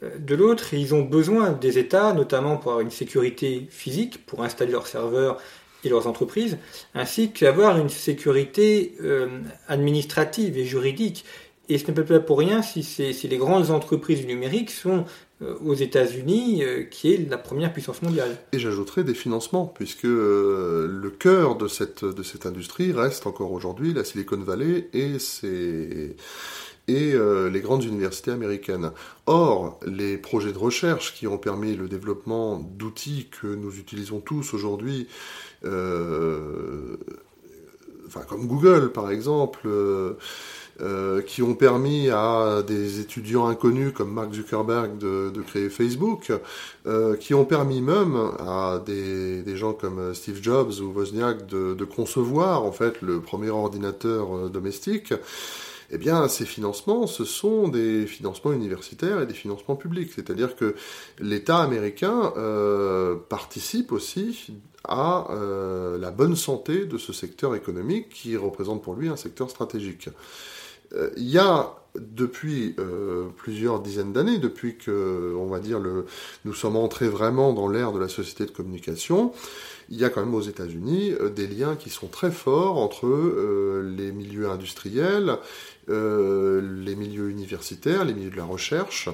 Euh, 0.02 0.18
de 0.18 0.34
l'autre, 0.34 0.74
ils 0.74 0.94
ont 0.94 1.02
besoin 1.02 1.52
des 1.52 1.78
États, 1.78 2.12
notamment 2.12 2.56
pour 2.56 2.72
avoir 2.72 2.84
une 2.84 2.90
sécurité 2.90 3.66
physique, 3.70 4.26
pour 4.26 4.42
installer 4.42 4.72
leurs 4.72 4.86
serveurs 4.86 5.38
et 5.84 5.88
leurs 5.88 6.06
entreprises, 6.06 6.58
ainsi 6.94 7.30
qu'avoir 7.30 7.78
une 7.78 7.88
sécurité 7.88 8.94
euh, 9.02 9.40
administrative 9.68 10.58
et 10.58 10.64
juridique. 10.64 11.24
Et 11.68 11.78
ce 11.78 11.90
n'est 11.90 12.04
pas 12.04 12.20
pour 12.20 12.38
rien 12.38 12.62
si, 12.62 12.86
les 13.28 13.36
grandes 13.38 13.70
entreprises 13.70 14.20
du 14.20 14.26
numérique 14.26 14.70
sont 14.70 15.04
euh, 15.42 15.56
aux 15.64 15.74
États-Unis, 15.74 16.62
euh, 16.62 16.84
qui 16.84 17.12
est 17.12 17.28
la 17.28 17.38
première 17.38 17.72
puissance 17.72 18.02
mondiale. 18.02 18.36
Et 18.52 18.58
j'ajouterais 18.58 19.02
des 19.02 19.14
financements, 19.14 19.66
puisque 19.66 20.04
euh, 20.04 20.86
le 20.88 21.10
cœur 21.10 21.56
de 21.56 21.66
cette, 21.66 22.04
de 22.04 22.22
cette 22.22 22.46
industrie 22.46 22.92
reste 22.92 23.26
encore 23.26 23.50
aujourd'hui 23.50 23.92
la 23.92 24.04
Silicon 24.04 24.38
Valley 24.38 24.88
et 24.92 25.18
ses 25.18 26.16
et 26.88 27.14
les 27.50 27.60
grandes 27.60 27.84
universités 27.84 28.30
américaines. 28.30 28.92
Or, 29.26 29.80
les 29.86 30.16
projets 30.18 30.52
de 30.52 30.58
recherche 30.58 31.14
qui 31.14 31.26
ont 31.26 31.38
permis 31.38 31.74
le 31.74 31.88
développement 31.88 32.58
d'outils 32.58 33.28
que 33.40 33.48
nous 33.48 33.76
utilisons 33.78 34.20
tous 34.20 34.54
aujourd'hui, 34.54 35.08
enfin 35.64 35.70
comme 38.28 38.46
Google 38.46 38.92
par 38.92 39.10
exemple, 39.10 39.68
euh, 40.82 41.22
qui 41.22 41.40
ont 41.40 41.54
permis 41.54 42.10
à 42.10 42.62
des 42.66 43.00
étudiants 43.00 43.46
inconnus 43.46 43.94
comme 43.94 44.12
Mark 44.12 44.34
Zuckerberg 44.34 44.98
de, 44.98 45.30
de 45.30 45.40
créer 45.40 45.70
Facebook, 45.70 46.30
euh, 46.86 47.16
qui 47.16 47.32
ont 47.32 47.46
permis 47.46 47.80
même 47.80 48.14
à 48.40 48.82
des, 48.84 49.40
des, 49.40 49.56
gens 49.56 49.72
comme 49.72 50.12
Steve 50.12 50.42
Jobs 50.42 50.72
ou 50.82 50.92
Wozniak 50.92 51.46
de, 51.46 51.72
de 51.72 51.84
concevoir 51.86 52.62
en 52.62 52.72
fait 52.72 53.00
le 53.00 53.20
premier 53.20 53.48
ordinateur 53.48 54.36
euh, 54.36 54.48
domestique. 54.50 55.14
Eh 55.90 55.98
bien, 55.98 56.26
ces 56.28 56.44
financements, 56.44 57.06
ce 57.06 57.24
sont 57.24 57.68
des 57.68 58.06
financements 58.06 58.52
universitaires 58.52 59.20
et 59.20 59.26
des 59.26 59.34
financements 59.34 59.76
publics. 59.76 60.10
C'est-à-dire 60.14 60.56
que 60.56 60.74
l'État 61.20 61.58
américain 61.58 62.32
euh, 62.36 63.16
participe 63.28 63.92
aussi 63.92 64.52
à 64.84 65.28
euh, 65.30 65.98
la 65.98 66.10
bonne 66.10 66.36
santé 66.36 66.86
de 66.86 66.98
ce 66.98 67.12
secteur 67.12 67.54
économique 67.54 68.08
qui 68.08 68.36
représente 68.36 68.82
pour 68.82 68.94
lui 68.94 69.08
un 69.08 69.16
secteur 69.16 69.50
stratégique. 69.50 70.08
Euh, 70.92 71.10
il 71.16 71.28
y 71.28 71.38
a 71.38 71.74
depuis 71.96 72.76
plusieurs 73.38 73.80
dizaines 73.80 74.12
d'années, 74.12 74.36
depuis 74.36 74.76
que, 74.76 75.34
on 75.34 75.46
va 75.46 75.60
dire, 75.60 75.80
le, 75.80 76.04
nous 76.44 76.52
sommes 76.52 76.76
entrés 76.76 77.08
vraiment 77.08 77.54
dans 77.54 77.68
l'ère 77.68 77.90
de 77.92 77.98
la 77.98 78.08
société 78.08 78.44
de 78.44 78.50
communication, 78.50 79.32
il 79.88 79.96
y 79.96 80.04
a 80.04 80.10
quand 80.10 80.20
même 80.20 80.34
aux 80.34 80.42
États-Unis 80.42 81.14
des 81.34 81.46
liens 81.46 81.74
qui 81.74 81.88
sont 81.88 82.08
très 82.08 82.30
forts 82.30 82.76
entre 82.76 83.06
les 83.82 84.12
milieux 84.12 84.50
industriels, 84.50 85.38
les 85.88 86.96
milieux 86.96 87.30
universitaires, 87.30 88.04
les 88.04 88.14
milieux 88.14 88.30
de 88.30 88.36
la 88.36 88.44
recherche, 88.44 89.08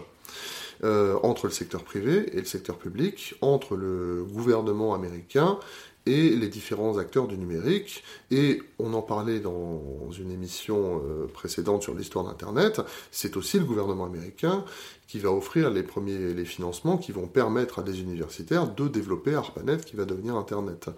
entre 0.82 1.46
le 1.46 1.52
secteur 1.52 1.84
privé 1.84 2.36
et 2.36 2.38
le 2.38 2.44
secteur 2.44 2.76
public, 2.76 3.34
entre 3.40 3.76
le 3.76 4.24
gouvernement 4.24 4.94
américain 4.94 5.58
et 6.06 6.30
les 6.30 6.48
différents 6.48 6.98
acteurs 6.98 7.28
du 7.28 7.36
numérique. 7.38 8.02
Et 8.30 8.62
on 8.78 8.92
en 8.94 9.02
parlait 9.02 9.40
dans 9.40 10.10
une 10.10 10.32
émission 10.32 11.00
euh, 11.04 11.26
précédente 11.32 11.82
sur 11.82 11.94
l'histoire 11.94 12.24
d'Internet, 12.24 12.80
c'est 13.10 13.36
aussi 13.36 13.58
le 13.58 13.64
gouvernement 13.64 14.06
américain 14.06 14.64
qui 15.06 15.18
va 15.18 15.30
offrir 15.30 15.70
les 15.70 15.82
premiers 15.82 16.34
les 16.34 16.44
financements 16.44 16.96
qui 16.96 17.12
vont 17.12 17.26
permettre 17.26 17.80
à 17.80 17.82
des 17.82 18.00
universitaires 18.00 18.66
de 18.68 18.88
développer 18.88 19.34
ARPANET 19.34 19.78
qui 19.78 19.96
va 19.96 20.04
devenir 20.04 20.36
Internet. 20.36 20.90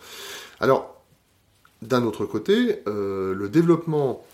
Alors, 0.60 1.02
d'un 1.82 2.04
autre 2.04 2.24
côté, 2.24 2.80
euh, 2.86 3.34
le 3.34 3.48
développement, 3.48 4.24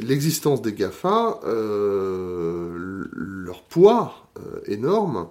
l'existence 0.00 0.62
des 0.62 0.72
GAFA, 0.72 1.40
euh, 1.44 3.06
leur 3.12 3.62
poids 3.62 4.28
énorme, 4.66 5.28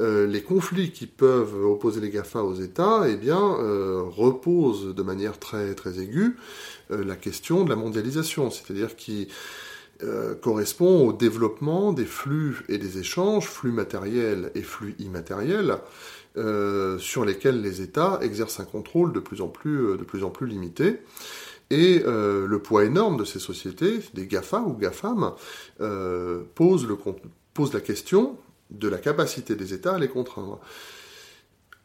euh, 0.00 0.26
les 0.26 0.42
conflits 0.42 0.90
qui 0.90 1.06
peuvent 1.06 1.64
opposer 1.64 2.00
les 2.00 2.10
GAFA 2.10 2.42
aux 2.42 2.54
États, 2.54 3.04
eh 3.08 3.16
bien, 3.16 3.40
euh, 3.60 4.02
reposent 4.02 4.94
de 4.94 5.02
manière 5.02 5.38
très, 5.38 5.74
très 5.74 6.00
aiguë 6.00 6.36
euh, 6.90 7.04
la 7.04 7.14
question 7.14 7.64
de 7.64 7.70
la 7.70 7.76
mondialisation, 7.76 8.50
c'est-à-dire 8.50 8.96
qui 8.96 9.28
correspond 10.42 11.08
au 11.08 11.12
développement 11.14 11.94
des 11.94 12.04
flux 12.04 12.62
et 12.68 12.76
des 12.76 12.98
échanges, 12.98 13.46
flux 13.46 13.70
matériels 13.70 14.50
et 14.54 14.60
flux 14.60 14.94
immatériels, 14.98 15.78
sur 16.98 17.24
lesquels 17.24 17.62
les 17.62 17.80
États 17.80 18.18
exercent 18.20 18.60
un 18.60 18.64
contrôle 18.64 19.14
de 19.14 19.20
plus 19.20 19.40
en 19.40 19.48
plus, 19.48 19.96
de 19.96 20.04
plus, 20.04 20.22
en 20.22 20.30
plus 20.30 20.46
limité. 20.46 20.98
Et 21.70 22.00
le 22.04 22.58
poids 22.58 22.84
énorme 22.84 23.16
de 23.16 23.24
ces 23.24 23.38
sociétés, 23.38 24.00
des 24.12 24.26
GAFA 24.26 24.60
ou 24.60 24.74
GAFAM, 24.74 25.32
pose, 26.54 26.86
le, 26.86 26.96
pose 27.54 27.72
la 27.72 27.80
question 27.80 28.36
de 28.70 28.88
la 28.88 28.98
capacité 28.98 29.54
des 29.54 29.72
États 29.74 29.94
à 29.94 29.98
les 29.98 30.08
contraindre. 30.08 30.60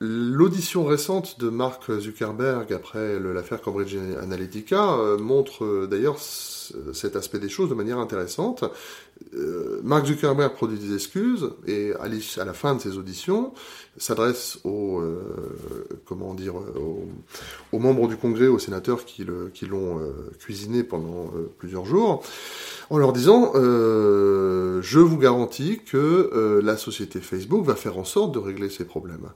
L'audition 0.01 0.86
récente 0.86 1.41
de 1.41 1.50
Mark 1.50 1.91
Zuckerberg 2.00 2.72
après 2.72 3.20
l'affaire 3.20 3.62
Cambridge 3.62 3.98
Analytica 4.22 4.94
euh, 4.94 5.18
montre 5.18 5.65
euh, 5.65 5.88
d'ailleurs 5.88 6.20
cet 6.20 7.18
aspect 7.18 7.39
des 7.39 7.50
choses 7.50 7.70
de 7.70 7.74
manière 7.74 7.98
intéressante. 7.98 8.63
Euh, 9.34 9.82
Mark 9.84 10.06
Zuckerberg 10.06 10.53
produit 10.53 10.79
des 10.79 10.94
excuses 10.94 11.50
et 11.68 11.91
à, 12.00 12.46
la 12.46 12.53
fin 12.53 12.75
de 12.75 12.79
ses 12.79 12.98
auditions 12.98 13.51
s'adresse 13.98 14.60
aux 14.63 15.03
comment 16.06 16.34
dire 16.34 16.53
aux, 17.74 17.79
membres 17.79 18.08
du 18.08 18.15
Congrès, 18.15 18.48
aux 18.48 18.60
sénateurs 18.60 19.03
qui 19.03 19.25
l'ont 19.25 20.00
cuisiné 20.39 20.84
pendant 20.84 21.34
plusieurs 21.58 21.84
jours 21.84 22.24
en 22.89 22.98
leur 22.98 23.13
disant 23.13 23.51
euh, 23.56 24.82
je 24.82 25.00
vous 25.00 25.18
garantis 25.18 25.79
que 25.86 25.98
euh, 26.34 26.62
la 26.62 26.77
société 26.77 27.20
Facebook 27.20 27.65
va 27.65 27.75
faire 27.75 27.98
en 27.98 28.03
sorte 28.03 28.34
de 28.34 28.39
régler 28.39 28.70
ces 28.70 28.86
problèmes. 28.86 29.29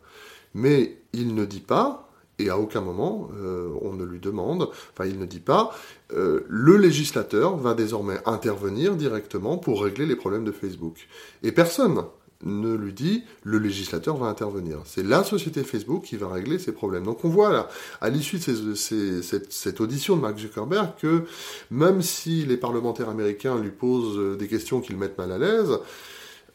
Mais 0.53 0.97
il 1.13 1.35
ne 1.35 1.45
dit 1.45 1.59
pas, 1.59 2.09
et 2.39 2.49
à 2.49 2.57
aucun 2.57 2.81
moment 2.81 3.29
on 3.81 3.93
ne 3.93 4.03
lui 4.03 4.19
demande, 4.19 4.69
enfin 4.91 5.05
il 5.05 5.19
ne 5.19 5.25
dit 5.25 5.39
pas, 5.39 5.75
le 6.09 6.77
législateur 6.77 7.57
va 7.57 7.73
désormais 7.73 8.17
intervenir 8.25 8.95
directement 8.95 9.57
pour 9.57 9.83
régler 9.83 10.05
les 10.05 10.15
problèmes 10.15 10.43
de 10.43 10.51
Facebook. 10.51 11.07
Et 11.43 11.51
personne 11.51 12.03
ne 12.45 12.73
lui 12.73 12.93
dit 12.93 13.23
le 13.43 13.57
législateur 13.57 14.17
va 14.17 14.27
intervenir. 14.27 14.79
C'est 14.85 15.03
la 15.03 15.23
société 15.23 15.63
Facebook 15.63 16.03
qui 16.03 16.17
va 16.17 16.27
régler 16.27 16.59
ces 16.59 16.71
problèmes. 16.71 17.03
Donc 17.03 17.23
on 17.23 17.29
voit 17.29 17.51
là, 17.51 17.69
à 18.01 18.09
l'issue 18.09 18.37
de 18.37 18.73
cette, 18.75 19.81
audition 19.81 20.15
de 20.15 20.21
Mark 20.21 20.37
Zuckerberg, 20.37 20.93
que 20.99 21.23
même 21.71 22.01
si 22.01 22.45
les 22.45 22.57
parlementaires 22.57 23.09
américains 23.09 23.59
lui 23.59 23.71
posent 23.71 24.37
des 24.37 24.47
questions 24.47 24.81
qui 24.81 24.91
le 24.91 24.99
mettent 24.99 25.17
mal 25.17 25.31
à 25.31 25.37
l'aise, 25.37 25.79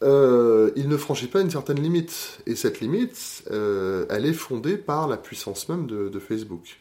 euh, 0.01 0.71
il 0.75 0.87
ne 0.87 0.97
franchit 0.97 1.27
pas 1.27 1.41
une 1.41 1.51
certaine 1.51 1.81
limite. 1.81 2.39
Et 2.45 2.55
cette 2.55 2.79
limite, 2.79 3.43
euh, 3.51 4.05
elle 4.09 4.25
est 4.25 4.33
fondée 4.33 4.77
par 4.77 5.07
la 5.07 5.17
puissance 5.17 5.69
même 5.69 5.87
de, 5.87 6.19
Facebook. 6.19 6.79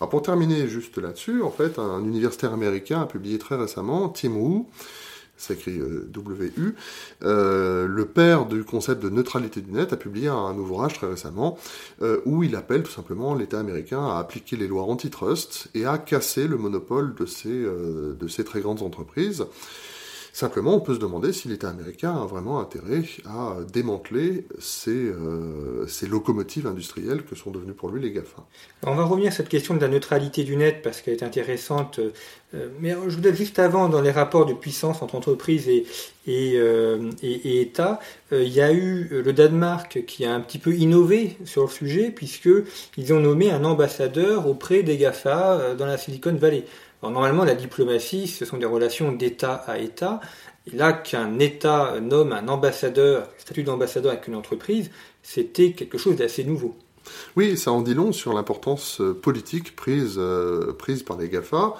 Alors 0.00 0.10
pour 0.10 0.22
terminer 0.22 0.68
juste 0.68 0.98
là-dessus, 0.98 1.42
en 1.42 1.50
fait, 1.50 1.78
un 1.78 2.04
universitaire 2.04 2.52
américain 2.52 3.02
a 3.02 3.06
publié 3.06 3.38
très 3.38 3.56
récemment, 3.56 4.08
Tim 4.08 4.30
Wu, 4.30 4.64
s'écrit 5.38 5.78
euh, 5.78 6.10
WU, 6.14 6.74
euh, 7.22 7.86
le 7.86 8.04
père 8.04 8.46
du 8.46 8.64
concept 8.64 9.02
de 9.02 9.08
neutralité 9.08 9.60
du 9.60 9.70
net 9.70 9.92
a 9.92 9.96
publié 9.96 10.28
un, 10.28 10.56
ouvrage 10.58 10.94
très 10.94 11.06
récemment 11.06 11.58
euh, 12.02 12.20
où 12.26 12.42
il 12.42 12.56
appelle 12.56 12.82
tout 12.82 12.90
simplement 12.90 13.34
l'État 13.34 13.60
américain 13.60 14.04
à 14.04 14.18
appliquer 14.18 14.56
les 14.56 14.66
lois 14.66 14.82
antitrust 14.82 15.68
et 15.74 15.86
à 15.86 15.96
casser 15.98 16.48
le 16.48 16.58
monopole 16.58 17.14
de 17.14 17.24
ces, 17.24 17.48
de 17.48 18.28
ces 18.28 18.44
très 18.44 18.60
grandes 18.60 18.82
entreprises. 18.82 19.46
Simplement, 20.38 20.76
on 20.76 20.80
peut 20.80 20.94
se 20.94 21.00
demander 21.00 21.32
si 21.32 21.48
l'État 21.48 21.68
américain 21.68 22.14
a 22.14 22.24
vraiment 22.24 22.60
intérêt 22.60 23.02
à 23.26 23.56
démanteler 23.72 24.46
ces, 24.60 25.10
ces, 25.88 26.06
locomotives 26.06 26.68
industrielles 26.68 27.24
que 27.24 27.34
sont 27.34 27.50
devenues 27.50 27.72
pour 27.72 27.88
lui 27.88 28.00
les 28.00 28.12
GAFA. 28.12 28.46
On 28.86 28.94
va 28.94 29.02
revenir 29.02 29.32
à 29.32 29.34
cette 29.34 29.48
question 29.48 29.74
de 29.74 29.80
la 29.80 29.88
neutralité 29.88 30.44
du 30.44 30.54
net 30.54 30.80
parce 30.80 31.00
qu'elle 31.00 31.14
est 31.14 31.24
intéressante. 31.24 31.98
Euh, 32.54 32.68
mais 32.80 32.90
je 32.92 33.16
voudrais 33.16 33.34
juste 33.34 33.58
avant, 33.58 33.88
dans 33.88 34.00
les 34.00 34.10
rapports 34.10 34.46
de 34.46 34.54
puissance 34.54 35.02
entre 35.02 35.16
entreprises 35.16 35.68
et, 35.68 35.86
et, 36.26 36.54
euh, 36.56 37.10
État, 37.20 37.98
euh, 38.32 38.42
il 38.42 38.52
y 38.52 38.60
a 38.60 38.72
eu 38.72 39.08
le 39.10 39.32
Danemark 39.32 40.04
qui 40.06 40.24
a 40.24 40.32
un 40.32 40.40
petit 40.40 40.58
peu 40.58 40.72
innové 40.74 41.36
sur 41.44 41.62
le 41.62 41.68
sujet 41.68 42.10
puisqu'ils 42.10 43.12
ont 43.12 43.20
nommé 43.20 43.50
un 43.50 43.64
ambassadeur 43.64 44.46
auprès 44.46 44.82
des 44.82 44.96
GAFA 44.96 45.74
dans 45.74 45.86
la 45.86 45.98
Silicon 45.98 46.34
Valley. 46.34 46.64
Alors, 47.02 47.12
normalement, 47.12 47.44
la 47.44 47.54
diplomatie, 47.54 48.26
ce 48.26 48.44
sont 48.44 48.58
des 48.58 48.66
relations 48.66 49.12
d'État 49.12 49.54
à 49.66 49.78
État. 49.78 50.20
Et 50.66 50.76
là, 50.76 50.92
qu'un 50.92 51.38
État 51.38 52.00
nomme 52.00 52.32
un 52.32 52.48
ambassadeur, 52.48 53.28
statut 53.38 53.62
d'ambassadeur 53.62 54.12
avec 54.12 54.28
une 54.28 54.34
entreprise, 54.34 54.90
c'était 55.22 55.72
quelque 55.72 55.98
chose 55.98 56.16
d'assez 56.16 56.44
nouveau. 56.44 56.76
Oui, 57.36 57.56
ça 57.56 57.72
en 57.72 57.80
dit 57.80 57.94
long 57.94 58.12
sur 58.12 58.34
l'importance 58.34 59.00
politique 59.22 59.74
prise, 59.74 60.20
prise 60.78 61.02
par 61.02 61.16
les 61.16 61.28
GAFA. 61.30 61.74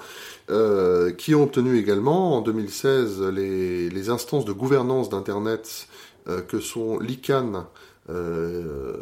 Euh, 0.51 1.11
qui 1.11 1.35
ont 1.35 1.43
obtenu 1.43 1.77
également 1.77 2.35
en 2.37 2.41
2016 2.41 3.21
les, 3.21 4.09
instances 4.09 4.45
de 4.45 4.51
gouvernance 4.51 5.07
d'Internet 5.07 5.87
euh, 6.27 6.41
que 6.41 6.59
sont 6.59 6.97
l'ICANN, 6.97 7.67
euh, 8.09 8.95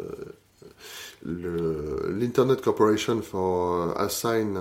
l'Internet 1.24 2.60
Corporation 2.60 3.22
for 3.22 3.98
Assign 4.00 4.60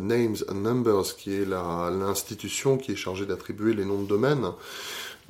Names 0.00 0.36
and 0.48 0.54
Numbers, 0.54 1.16
qui 1.16 1.34
est 1.34 1.44
l'institution 1.44 2.76
qui 2.78 2.92
est 2.92 2.96
chargée 2.96 3.26
d'attribuer 3.26 3.74
les 3.74 3.84
noms 3.84 4.02
de 4.02 4.06
domaine 4.06 4.52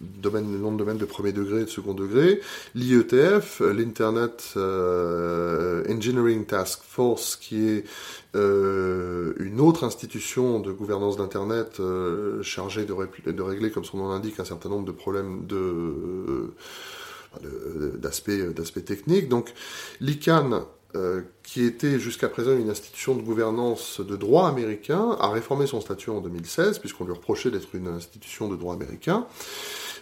domaine, 0.01 0.51
le 0.51 0.59
nom 0.59 0.73
de 0.73 0.79
domaine 0.79 0.97
de 0.97 1.05
premier 1.05 1.33
degré 1.33 1.63
et 1.63 1.65
de 1.65 1.71
second 1.71 1.95
degré, 1.95 2.41
l'IETF, 2.75 3.61
l'Internet 3.61 4.55
euh, 4.57 5.85
Engineering 5.89 6.47
Task 6.47 6.81
Force, 6.83 7.37
qui 7.37 7.69
est 7.69 7.85
euh, 8.35 9.35
une 9.39 9.61
autre 9.61 9.85
institution 9.85 10.61
de 10.61 10.73
gouvernance 10.73 11.17
d'Internet 11.17 11.81
euh, 11.81 12.43
chargée 12.43 12.85
de, 12.85 12.95
de, 13.31 13.43
régler, 13.43 13.71
comme 13.71 13.85
son 13.85 13.99
nom 13.99 14.09
l'indique, 14.09 14.41
un 14.41 14.45
certain 14.45 14.69
nombre 14.69 14.87
de 14.87 14.93
problèmes 14.93 15.47
de 15.47 16.53
d'aspects 17.99 18.85
techniques. 18.85 19.29
Donc 19.29 19.53
l'ICANN, 20.01 20.65
qui 21.45 21.65
était 21.65 22.01
jusqu'à 22.01 22.29
présent 22.29 22.53
une 22.57 22.69
institution 22.69 23.15
de 23.15 23.23
gouvernance 23.23 24.01
de 24.01 24.17
droit 24.17 24.49
américain, 24.49 25.17
a 25.21 25.31
réformé 25.31 25.67
son 25.67 25.81
statut 25.81 26.11
en 26.11 26.21
2016, 26.21 26.81
puisqu'on 26.81 27.05
lui 27.05 27.13
reprochait 27.13 27.51
d'être 27.51 27.75
une 27.75 27.89
institution 27.89 28.49
de 28.49 28.57
droit 28.57 28.75
américain. 28.75 29.27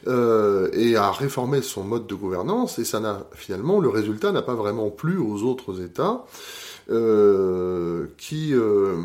Euh, 0.06 0.70
et 0.72 0.96
a 0.96 1.10
réformé 1.10 1.60
son 1.60 1.82
mode 1.82 2.06
de 2.06 2.14
gouvernance, 2.14 2.78
et 2.78 2.84
ça 2.84 3.00
n'a 3.00 3.26
finalement, 3.32 3.80
le 3.80 3.88
résultat 3.88 4.30
n'a 4.30 4.42
pas 4.42 4.54
vraiment 4.54 4.90
plu 4.90 5.18
aux 5.18 5.42
autres 5.42 5.82
États, 5.82 6.24
euh, 6.90 8.06
qui 8.16 8.54
euh, 8.54 8.96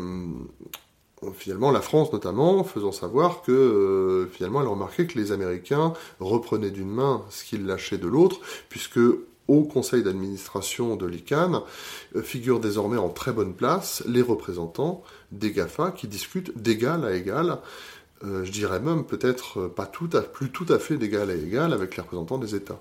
finalement 1.32 1.70
la 1.70 1.80
France 1.80 2.12
notamment, 2.12 2.64
faisant 2.64 2.92
savoir 2.92 3.42
que 3.42 4.28
finalement 4.32 4.60
elle 4.60 4.68
remarquait 4.68 5.06
que 5.06 5.18
les 5.18 5.32
Américains 5.32 5.92
reprenaient 6.20 6.70
d'une 6.70 6.90
main 6.90 7.22
ce 7.30 7.44
qu'ils 7.44 7.66
lâchaient 7.66 7.98
de 7.98 8.08
l'autre, 8.08 8.40
puisque 8.68 9.00
au 9.46 9.62
conseil 9.64 10.02
d'administration 10.02 10.96
de 10.96 11.06
l'ICANN 11.06 11.60
figurent 12.22 12.60
désormais 12.60 12.96
en 12.96 13.10
très 13.10 13.32
bonne 13.32 13.54
place 13.54 14.02
les 14.06 14.22
représentants 14.22 15.02
des 15.32 15.52
GAFA 15.52 15.90
qui 15.90 16.08
discutent 16.08 16.56
d'égal 16.56 17.04
à 17.04 17.14
égal 17.14 17.50
euh, 17.50 17.56
je 18.44 18.50
dirais 18.50 18.80
même 18.80 19.04
peut-être 19.04 19.60
euh, 19.60 19.68
pas 19.68 19.86
tout 19.86 20.08
à, 20.14 20.20
plus 20.22 20.50
tout 20.50 20.66
à 20.68 20.78
fait 20.78 20.96
d'égal 20.96 21.30
à 21.30 21.34
égal 21.34 21.72
avec 21.72 21.96
les 21.96 22.02
représentants 22.02 22.38
des 22.38 22.54
États. 22.54 22.80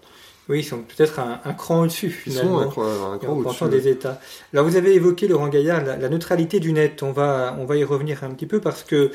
Oui, 0.49 0.59
ils 0.59 0.63
sont 0.63 0.79
peut-être 0.79 1.19
un, 1.19 1.53
cran 1.53 1.83
au-dessus, 1.83 2.09
finalement. 2.09 2.63
Ils 2.63 2.73
sont 2.73 2.81
un, 2.81 3.17
cran 3.17 3.33
au-dessus. 3.33 3.69
des 3.69 3.87
États. 3.87 4.19
Alors, 4.51 4.65
vous 4.65 4.75
avez 4.75 4.93
évoqué, 4.93 5.27
Laurent 5.27 5.47
Gaillard, 5.47 5.85
la, 5.85 6.09
neutralité 6.09 6.59
du 6.59 6.73
net. 6.73 7.01
On 7.01 7.13
va, 7.13 7.55
on 7.59 7.65
va 7.65 7.77
y 7.77 7.83
revenir 7.85 8.25
un 8.25 8.31
petit 8.31 8.45
peu 8.45 8.59
parce 8.59 8.83
que 8.83 9.11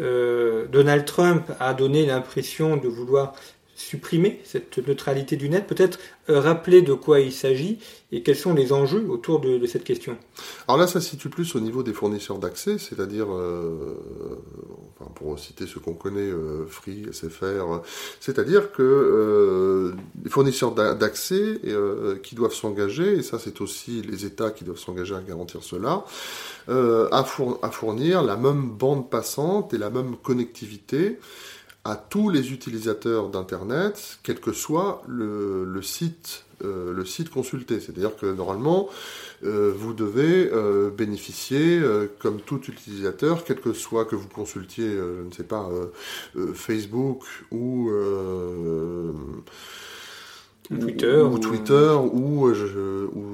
euh, 0.00 0.66
Donald 0.72 1.04
Trump 1.04 1.44
a 1.60 1.74
donné 1.74 2.04
l'impression 2.04 2.76
de 2.76 2.88
vouloir 2.88 3.34
supprimer 3.74 4.40
cette 4.44 4.78
neutralité 4.86 5.36
du 5.36 5.48
net, 5.48 5.66
peut-être 5.66 5.98
euh, 6.30 6.40
rappeler 6.40 6.82
de 6.82 6.92
quoi 6.92 7.20
il 7.20 7.32
s'agit 7.32 7.78
et 8.12 8.22
quels 8.22 8.36
sont 8.36 8.52
les 8.52 8.72
enjeux 8.72 9.06
autour 9.08 9.40
de, 9.40 9.64
cette 9.66 9.82
question. 9.82 10.16
Alors 10.68 10.78
là, 10.78 10.86
ça 10.86 11.00
se 11.00 11.08
situe 11.10 11.30
plus 11.30 11.56
au 11.56 11.60
niveau 11.60 11.82
des 11.82 11.94
fournisseurs 11.94 12.38
d'accès, 12.38 12.76
c'est-à-dire, 12.78 13.26
euh, 13.32 13.96
pour 15.14 15.38
citer 15.38 15.66
ceux 15.66 15.80
qu'on 15.80 15.94
connaît, 15.94 16.20
euh, 16.20 16.66
Free, 16.68 17.06
SFR, 17.10 17.80
c'est-à-dire 18.20 18.72
que 18.72 19.94
les 20.22 20.30
fournisseurs 20.30 20.72
d'accès 20.72 21.60
qui 22.22 22.34
doivent 22.34 22.54
s'engager, 22.54 23.14
et 23.14 23.22
ça 23.22 23.38
c'est 23.38 23.60
aussi 23.60 24.02
les 24.02 24.26
États 24.26 24.50
qui 24.50 24.64
doivent 24.64 24.78
s'engager 24.78 25.14
à 25.14 25.20
garantir 25.20 25.62
cela, 25.62 26.04
à, 26.68 27.24
fournir 27.24 28.22
la 28.22 28.36
même 28.36 28.70
bande 28.70 29.08
passante 29.08 29.72
et 29.72 29.78
la 29.78 29.90
même 29.90 30.16
connectivité 30.16 31.18
à 31.84 31.96
tous 31.96 32.30
les 32.30 32.52
utilisateurs 32.52 33.28
d'Internet, 33.28 34.18
quel 34.22 34.38
que 34.38 34.52
soit 34.52 35.02
le, 35.08 35.82
site, 35.82 36.44
euh, 36.64 36.92
le 36.92 37.04
site 37.04 37.28
consulté. 37.28 37.80
C'est-à-dire 37.80 38.16
que 38.16 38.26
normalement, 38.26 38.88
euh, 39.44 39.72
vous 39.76 39.92
devez 39.92 40.48
euh, 40.52 40.90
bénéficier, 40.90 41.82
comme 42.20 42.40
tout 42.40 42.60
utilisateur, 42.68 43.44
quel 43.44 43.60
que 43.60 43.72
soit 43.72 44.04
que 44.04 44.14
vous 44.14 44.28
consultiez, 44.28 44.90
je 44.90 45.26
ne 45.26 45.32
sais 45.32 45.44
pas, 45.44 45.68
Facebook 46.54 47.24
ou 47.50 47.90
Twitter, 50.80 51.20
ou, 51.20 51.38
Twitter 51.38 51.96
ou, 52.12 52.48
euh, 52.48 53.08
ou, 53.12 53.31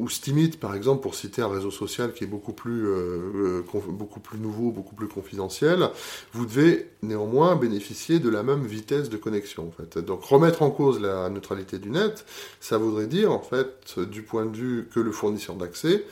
ou, 0.00 0.08
Steemit 0.08 0.50
par 0.50 0.74
exemple 0.74 1.02
pour 1.02 1.14
citer 1.14 1.42
un 1.42 1.48
réseau 1.48 1.70
social 1.70 2.12
qui 2.12 2.24
est 2.24 2.26
beaucoup 2.26 2.52
plus 2.52 2.86
euh, 2.86 3.62
euh, 3.74 3.80
beaucoup 3.88 4.20
plus 4.20 4.38
nouveau, 4.38 4.70
beaucoup 4.70 4.94
plus 4.94 5.08
confidentiel, 5.08 5.88
vous 6.32 6.46
devez 6.46 6.88
néanmoins 7.02 7.56
bénéficier 7.56 8.18
de 8.18 8.28
la 8.28 8.42
même 8.42 8.64
vitesse 8.64 9.08
de 9.10 9.16
connexion. 9.16 9.72
Donc 9.96 10.24
remettre 10.24 10.62
en 10.62 10.70
cause 10.70 11.00
la 11.00 11.28
neutralité 11.28 11.78
du 11.78 11.90
net, 11.90 12.24
ça 12.60 12.78
voudrait 12.78 13.06
dire 13.06 13.32
en 13.32 13.40
fait 13.40 13.98
du 13.98 14.22
point 14.22 14.46
de 14.46 14.56
vue 14.56 14.88
que 14.92 15.00
le 15.00 15.12
fournisseur 15.12 15.56
d'accès 15.56 16.04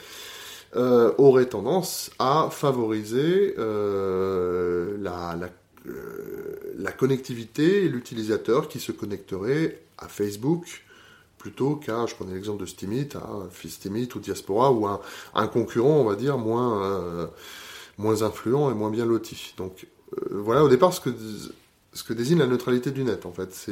aurait 0.75 1.47
tendance 1.47 2.11
à 2.19 2.49
favoriser 2.51 3.55
la 6.79 6.93
connectivité 6.97 7.85
et 7.85 7.89
l'utilisateur 7.89 8.69
qui 8.69 8.81
se 8.81 8.93
connecterait 8.93 9.81
à 9.99 10.09
Facebook 10.09 10.83
plutôt 11.39 11.77
qu'à, 11.77 12.07
je 12.07 12.15
prenais 12.15 12.35
l'exemple 12.35 12.61
de 12.61 12.67
Steemit, 12.67 13.09
à 13.15 13.29
Steemit 13.69 14.09
ou 14.15 14.19
Diaspora, 14.19 14.73
ou 14.73 14.87
un, 14.87 15.01
un 15.35 15.47
concurrent, 15.47 16.01
on 16.01 16.05
va 16.05 16.17
dire, 16.17 16.37
moins, 16.37 16.83
euh, 16.83 17.27
moins 17.97 18.23
influent 18.23 18.71
et 18.71 18.75
moins 18.75 18.91
bien 18.91 19.07
loti. 19.07 19.55
Donc 19.57 19.87
euh, 20.13 20.41
voilà 20.43 20.65
au 20.65 20.69
départ 20.69 20.93
ce 20.93 21.01
que, 21.01 21.11
ce 21.93 22.03
que 22.03 22.13
désigne 22.13 22.39
la 22.39 22.47
neutralité 22.47 22.91
du 22.91 23.05
net, 23.05 23.25
en 23.25 23.33
fait. 23.33 23.55
C'est... 23.55 23.71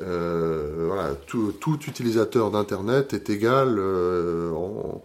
Euh, 0.00 0.86
voilà, 0.86 1.16
tout, 1.26 1.52
tout 1.60 1.76
utilisateur 1.88 2.52
d'Internet 2.52 3.14
est 3.14 3.30
égal 3.30 3.80
en, 4.54 5.02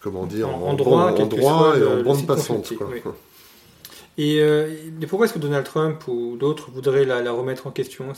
comment 0.00 0.26
dire, 0.26 0.48
en, 0.48 0.74
droit, 0.74 1.12
en 1.12 1.26
droit 1.26 1.78
et 1.78 1.84
en 1.84 2.02
bande 2.02 2.26
passante. 2.26 2.72
Quoi. 2.76 3.14
Et, 4.18 4.42
pourquoi 5.08 5.26
est-ce 5.26 5.34
que 5.34 5.38
Donald 5.38 5.64
Trump 5.64 6.02
ou 6.08 6.36
d'autres 6.36 6.72
voudraient 6.72 7.04
la, 7.04 7.22
la, 7.22 7.30
remettre 7.30 7.68
en 7.68 7.70
question? 7.70 8.12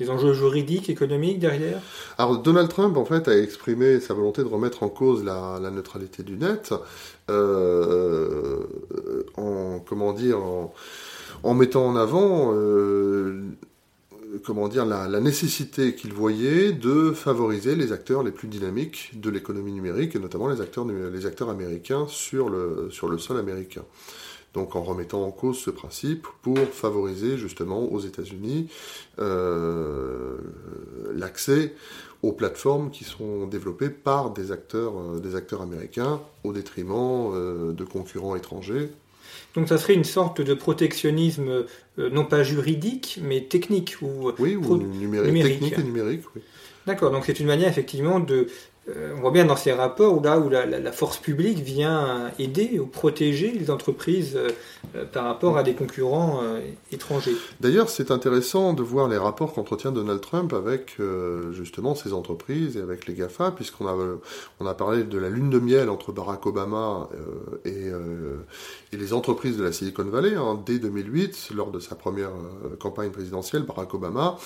Des 0.00 0.08
enjeux 0.08 0.32
juridiques, 0.32 0.88
économiques 0.88 1.38
derrière? 1.38 1.80
Alors 2.16 2.38
Donald 2.38 2.68
Trump 2.68 2.96
en 2.96 3.04
fait 3.04 3.28
a 3.28 3.38
exprimé 3.38 4.00
sa 4.00 4.14
volonté 4.14 4.42
de 4.42 4.48
remettre 4.48 4.82
en 4.82 4.88
cause 4.88 5.22
la, 5.22 5.60
neutralité 5.70 6.22
du 6.22 6.36
net 6.36 6.72
euh, 7.30 8.64
en 9.36 9.78
comment 9.86 10.12
dire 10.12 10.38
en, 11.42 11.54
mettant 11.54 11.86
en 11.86 11.96
avant 11.96 12.52
euh, 12.54 13.42
comment 14.42 14.68
dire 14.68 14.86
la, 14.86 15.20
nécessité 15.20 15.94
qu'il 15.94 16.14
voyait 16.14 16.72
de 16.72 17.12
favoriser 17.12 17.76
les 17.76 17.92
acteurs 17.92 18.22
les 18.22 18.32
plus 18.32 18.48
dynamiques 18.48 19.20
de 19.20 19.28
l'économie 19.28 19.72
numérique 19.72 20.16
et 20.16 20.18
notamment 20.18 20.48
les 20.48 20.62
acteurs 20.62 20.86
les 20.86 21.26
acteurs 21.26 21.50
américains 21.50 22.06
sur 22.08 22.48
le 22.48 22.88
sur 22.90 23.08
le 23.08 23.18
sol 23.18 23.38
américain 23.38 23.82
donc 24.54 24.74
en 24.74 24.82
remettant 24.82 25.24
en 25.24 25.30
cause 25.30 25.58
ce 25.58 25.70
principe 25.70 26.26
pour 26.42 26.58
favoriser 26.58 27.36
justement 27.36 27.84
aux 27.92 28.00
États-Unis 28.00 28.68
euh, 29.18 30.38
l'accès 31.14 31.74
aux 32.22 32.32
plateformes 32.32 32.90
qui 32.90 33.04
sont 33.04 33.46
développées 33.46 33.88
par 33.88 34.30
des 34.30 34.52
acteurs, 34.52 34.92
euh, 34.98 35.20
des 35.20 35.36
acteurs 35.36 35.62
américains 35.62 36.20
au 36.44 36.52
détriment 36.52 37.32
euh, 37.32 37.72
de 37.72 37.84
concurrents 37.84 38.36
étrangers. 38.36 38.90
Donc 39.54 39.68
ça 39.68 39.78
serait 39.78 39.94
une 39.94 40.04
sorte 40.04 40.40
de 40.40 40.54
protectionnisme 40.54 41.64
non 41.96 42.24
pas 42.24 42.42
juridique 42.42 43.20
mais 43.22 43.42
technique 43.42 43.96
ou, 44.02 44.32
oui, 44.38 44.56
ou 44.56 44.76
numérique, 44.76 45.42
technique 45.42 45.78
et 45.78 45.82
numérique. 45.82 46.24
Oui. 46.34 46.42
D'accord, 46.86 47.10
donc 47.10 47.24
c'est 47.26 47.38
une 47.38 47.46
manière 47.46 47.68
effectivement 47.68 48.20
de 48.20 48.48
euh, 48.96 49.14
on 49.16 49.20
voit 49.20 49.30
bien 49.30 49.44
dans 49.44 49.56
ces 49.56 49.72
rapports 49.72 50.16
où 50.16 50.22
là 50.22 50.38
où 50.38 50.48
la, 50.48 50.92
force 50.92 51.18
publique 51.18 51.58
vient 51.58 52.30
aider 52.38 52.78
ou 52.78 52.86
protéger 52.86 53.50
les 53.50 53.70
entreprises 53.70 54.36
euh, 54.36 54.50
euh, 54.96 55.04
par 55.04 55.24
rapport 55.24 55.56
à 55.56 55.62
des 55.62 55.74
concurrents 55.74 56.40
étrangers. 56.92 57.34
D'ailleurs, 57.60 57.88
c'est 57.88 58.10
intéressant 58.10 58.72
de 58.72 58.82
voir 58.82 59.08
les 59.08 59.18
rapports 59.18 59.52
qu'entretient 59.52 59.92
Donald 59.92 60.20
Trump 60.20 60.52
avec 60.52 60.96
justement 61.52 61.94
ces 61.94 62.12
entreprises 62.12 62.76
et 62.76 62.80
avec 62.80 63.06
les 63.06 63.14
GAFA, 63.14 63.50
puisqu'on 63.52 63.86
a, 63.86 64.74
parlé 64.74 65.04
de 65.04 65.18
la 65.18 65.28
lune 65.28 65.50
de 65.50 65.58
miel 65.58 65.90
entre 65.90 66.12
Barack 66.12 66.46
Obama 66.46 67.08
et, 67.64 67.90
les 68.92 69.12
entreprises 69.12 69.56
de 69.56 69.64
la 69.64 69.72
Silicon 69.72 70.04
Valley. 70.04 70.34
Hein. 70.34 70.62
dès 70.64 70.78
2008, 70.78 71.50
lors 71.54 71.70
de 71.70 71.80
sa 71.80 71.94
première 71.94 72.32
campagne 72.78 73.10
présidentielle, 73.10 73.62
Barack 73.62 73.94
Obama 73.94 74.36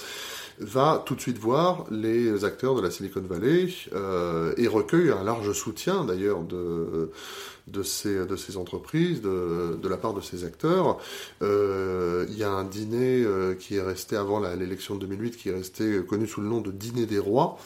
va 0.59 1.03
tout 1.05 1.15
de 1.15 1.21
suite 1.21 1.39
voir 1.39 1.85
les 1.91 2.45
acteurs 2.45 2.75
de 2.75 2.81
la 2.81 2.91
Silicon 2.91 3.23
Valley 3.23 3.69
euh, 3.93 4.55
et 4.57 4.69
recueille 4.69 5.11
un 5.11 5.25
large 5.25 5.53
soutien 5.53 6.05
d'ailleurs 6.05 6.43
de, 6.43 7.83
ces, 7.83 8.57
entreprises, 8.57 9.21
de, 9.21 9.89
la 9.89 9.97
part 9.97 10.15
de 10.15 10.21
ces 10.21 10.45
acteurs. 10.45 10.99
Euh, 11.43 12.27
il 12.29 12.39
y 12.39 12.45
a 12.45 12.51
un 12.51 12.65
dîner 12.65 13.25
euh, 13.25 13.55
qui 13.55 13.77
est 13.77 13.83
resté 13.83 14.17
avant 14.17 14.41
l'élection 14.55 14.95
de 14.95 15.01
2008, 15.01 15.37
qui 15.37 15.49
est 15.49 15.55
resté 15.55 16.01
connu 16.09 16.27
sous 16.27 16.41
le 16.41 16.49
nom 16.49 16.61
de 16.61 16.71
Dîner 16.71 17.07
des 17.07 17.19
rois, 17.19 17.59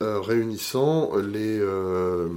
réunissant 0.00 1.16
les 1.16 1.58
euh, 1.60 2.28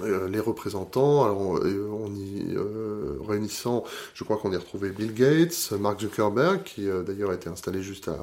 les 0.00 0.40
représentants, 0.40 1.24
alors 1.24 1.38
on, 1.40 2.14
y 2.14 2.54
euh, 2.56 3.18
réunissant, 3.26 3.84
je 4.14 4.24
crois 4.24 4.38
qu'on 4.38 4.50
y 4.52 4.56
a 4.56 4.58
retrouvé 4.58 4.90
Bill 4.90 5.12
Gates, 5.12 5.72
Mark 5.78 6.00
Zuckerberg, 6.00 6.62
qui 6.62 6.88
euh, 6.88 7.02
d'ailleurs 7.02 7.30
a 7.30 7.34
été 7.34 7.50
installé 7.50 7.82
juste 7.82 8.08
à, 8.08 8.16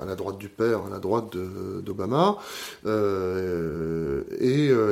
à 0.00 0.06
la 0.06 0.14
droite 0.14 0.38
du 0.38 0.48
père, 0.48 0.86
à 0.86 0.90
la 0.90 0.98
droite 0.98 1.36
d'Obama, 1.36 2.38
et 2.86 2.88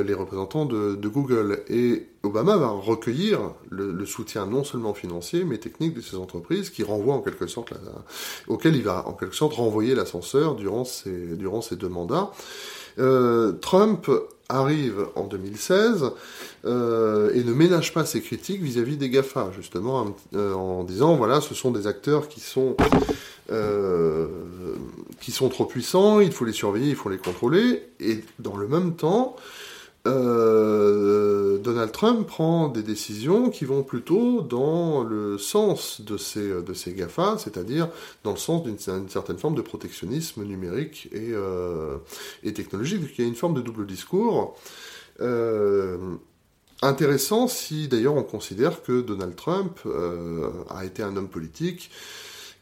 les 0.05 0.13
représentants 0.13 0.65
de, 0.65 1.07
Google. 1.07 1.63
Et 1.67 2.05
Obama 2.21 2.57
va 2.57 2.69
recueillir 2.69 3.39
le, 3.71 4.05
soutien 4.05 4.45
non 4.45 4.63
seulement 4.63 4.93
financier, 4.93 5.45
mais 5.45 5.57
technique 5.57 5.95
de 5.95 6.01
ces 6.01 6.15
entreprises, 6.15 6.69
qui 6.69 6.83
renvoient 6.83 7.15
en 7.15 7.21
quelque 7.21 7.47
sorte, 7.47 7.73
auquel 8.47 8.75
il 8.75 8.83
va 8.83 9.07
en 9.07 9.13
quelque 9.13 9.35
sorte 9.35 9.55
renvoyer 9.55 9.95
l'ascenseur 9.95 10.53
durant 10.53 10.85
ses, 10.85 11.09
durant 11.09 11.61
ces 11.61 11.75
deux 11.75 11.89
mandats. 11.89 12.29
Trump 13.61 14.11
arrive 14.55 15.07
en 15.15 15.23
2016 15.23 16.11
euh, 16.65 17.31
et 17.33 17.43
ne 17.43 17.53
ménage 17.53 17.93
pas 17.93 18.05
ses 18.05 18.21
critiques 18.21 18.61
vis-à-vis 18.61 18.97
des 18.97 19.09
GAFA, 19.09 19.51
justement, 19.55 20.15
euh, 20.35 20.53
en 20.53 20.83
disant, 20.83 21.15
voilà, 21.15 21.41
ce 21.41 21.55
sont 21.55 21.71
des 21.71 21.87
acteurs 21.87 22.27
qui 22.27 22.39
sont, 22.39 22.75
euh, 23.51 24.27
qui 25.19 25.31
sont 25.31 25.49
trop 25.49 25.65
puissants, 25.65 26.19
il 26.19 26.31
faut 26.31 26.45
les 26.45 26.53
surveiller, 26.53 26.89
il 26.89 26.95
faut 26.95 27.09
les 27.09 27.17
contrôler, 27.17 27.83
et 27.99 28.23
dans 28.39 28.57
le 28.57 28.67
même 28.67 28.95
temps, 28.95 29.35
euh, 30.07 31.59
Donald 31.59 31.91
Trump 31.91 32.25
prend 32.27 32.69
des 32.69 32.81
décisions 32.81 33.51
qui 33.51 33.65
vont 33.65 33.83
plutôt 33.83 34.41
dans 34.41 35.03
le 35.03 35.37
sens 35.37 36.01
de 36.01 36.17
ces, 36.17 36.61
de 36.61 36.73
ces 36.73 36.93
GAFA, 36.93 37.37
c'est-à-dire 37.37 37.89
dans 38.23 38.31
le 38.31 38.37
sens 38.37 38.63
d'une 38.63 38.79
certaine 38.79 39.37
forme 39.37 39.55
de 39.55 39.61
protectionnisme 39.61 40.43
numérique 40.43 41.07
et, 41.11 41.29
euh, 41.31 41.97
technologique. 42.55 43.01
il 43.17 43.21
y 43.21 43.25
a 43.25 43.27
une 43.27 43.35
forme 43.35 43.53
de 43.53 43.61
double 43.61 43.85
discours. 43.85 44.57
Euh, 45.19 46.15
intéressant 46.81 47.47
si 47.47 47.87
d'ailleurs 47.87 48.15
on 48.15 48.23
considère 48.23 48.81
que 48.81 49.01
Donald 49.01 49.35
Trump 49.35 49.81
a 50.69 50.83
été 50.83 51.03
un 51.03 51.15
homme 51.15 51.29
politique 51.29 51.91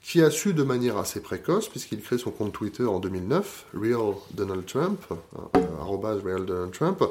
qui 0.02 0.22
a 0.22 0.32
su 0.32 0.54
de 0.54 0.64
manière 0.64 0.98
assez 0.98 1.22
précoce, 1.22 1.68
puisqu'il 1.68 2.02
crée 2.02 2.18
son 2.18 2.32
compte 2.32 2.54
Twitter 2.54 2.86
en 2.86 3.00
2009, 3.00 3.66
Real 3.74 4.16
Donald 4.34 4.66
Trump, 4.66 5.00
euh, 5.12 5.60
Real 6.24 6.46
Donald 6.46 6.72
Trump, 6.72 7.04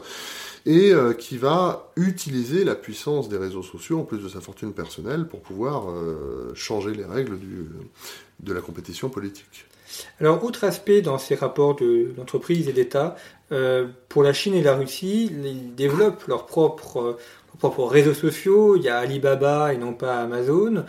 et 0.64 0.92
euh, 0.92 1.12
qui 1.12 1.36
va 1.36 1.90
utiliser 1.96 2.64
la 2.64 2.74
puissance 2.74 3.28
des 3.28 3.36
réseaux 3.36 3.62
sociaux, 3.62 4.00
en 4.00 4.04
plus 4.04 4.18
de 4.18 4.28
sa 4.28 4.40
fortune 4.40 4.72
personnelle, 4.72 5.28
pour 5.28 5.40
pouvoir 5.40 5.90
euh, 5.90 6.52
changer 6.54 6.94
les 6.94 7.04
règles 7.04 7.38
de 8.40 8.52
la 8.52 8.60
compétition 8.60 9.10
politique. 9.10 9.66
Alors, 10.20 10.42
autre 10.44 10.64
aspect 10.64 11.02
dans 11.02 11.18
ces 11.18 11.34
rapports 11.34 11.76
d'entreprise 12.16 12.68
et 12.68 12.72
d'État, 12.72 13.16
pour 14.10 14.22
la 14.22 14.34
Chine 14.34 14.54
et 14.54 14.62
la 14.62 14.76
Russie, 14.76 15.32
ils 15.32 15.74
développent 15.74 16.26
leur 16.26 16.44
propre 16.44 17.16
propres 17.58 17.84
réseaux 17.84 18.14
sociaux, 18.14 18.76
il 18.76 18.82
y 18.82 18.88
a 18.88 18.98
Alibaba 18.98 19.74
et 19.74 19.78
non 19.78 19.92
pas 19.92 20.20
Amazon, 20.20 20.84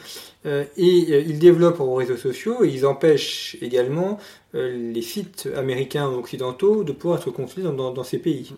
euh, 0.45 0.63
et 0.77 1.08
euh, 1.12 1.21
ils 1.21 1.39
développent 1.39 1.79
leurs 1.79 1.95
réseaux 1.95 2.17
sociaux 2.17 2.63
et 2.63 2.69
ils 2.69 2.86
empêchent 2.86 3.58
également 3.62 4.19
euh, 4.55 4.91
les 4.93 5.01
sites 5.01 5.49
américains 5.55 6.08
ou 6.08 6.15
occidentaux 6.15 6.84
de 6.84 6.91
pouvoir 6.91 7.19
être 7.19 7.32
construits 7.32 7.63
dans, 7.63 8.03
ces 8.03 8.19
pays. 8.19 8.53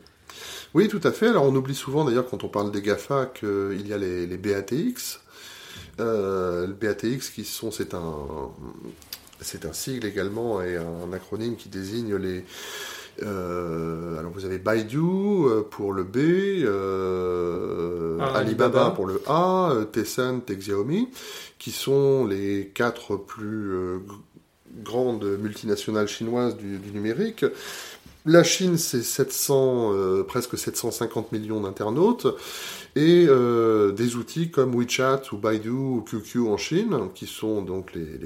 Oui, 0.74 0.88
tout 0.88 1.02
à 1.04 1.12
fait. 1.12 1.28
Alors 1.28 1.46
on 1.46 1.56
oublie 1.56 1.76
souvent 1.76 2.06
d'ailleurs 2.06 2.30
quand 2.30 2.44
on 2.44 2.50
parle 2.50 2.72
des 2.72 2.82
GAFA 2.82 3.28
qu'il 3.28 3.88
y 3.88 3.94
a 3.94 3.98
les, 3.98 4.38
BATX. 4.38 5.22
Euh, 6.00 6.68
le 6.68 6.74
BATX 6.74 7.30
qui 7.30 7.44
sont, 7.44 7.72
c'est 7.72 7.94
un, 7.94 8.16
c'est 9.40 9.66
un 9.66 9.74
sigle 9.74 10.06
également 10.06 10.62
et 10.62 10.78
un 10.78 11.12
acronyme 11.14 11.56
qui 11.56 11.70
désigne 11.70 12.16
les 12.16 12.46
euh, 13.24 14.18
alors 14.20 14.32
vous 14.32 14.46
avez 14.46 14.58
Baidu 14.58 14.98
euh, 14.98 15.62
pour 15.62 15.94
le 15.94 16.04
B, 16.04 16.18
euh, 16.64 18.18
ah, 18.20 18.38
Alibaba, 18.38 18.92
pour 18.92 19.06
le 19.06 19.22
A, 19.28 19.74
Tencent 19.92 20.50
et 20.50 20.56
Xiaomi, 20.56 21.10
qui 21.60 21.72
sont 21.72 22.26
les 22.26 22.72
quatre 22.74 23.16
plus 23.18 23.74
grandes 24.84 25.26
multinationales 25.40 26.08
chinoises 26.08 26.56
du, 26.58 26.80
numérique. 26.94 27.46
La 28.26 28.44
Chine, 28.44 28.78
c'est 28.78 29.02
700, 29.02 30.24
presque 30.28 30.58
750 30.58 31.32
millions 31.32 31.62
d'internautes 31.62 32.28
et 32.96 33.26
euh, 33.30 33.92
des 33.92 34.16
outils 34.16 34.52
comme 34.52 34.76
WeChat 34.76 35.22
ou 35.32 35.38
Baidu 35.38 35.70
ou 35.70 36.02
QQ 36.02 36.40
en 36.48 36.58
Chine, 36.58 37.10
qui 37.16 37.26
sont 37.26 37.62
donc 37.62 37.94
les, 37.94 38.20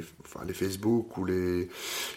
Facebook 0.53 1.17
ou 1.17 1.25
les, 1.25 1.69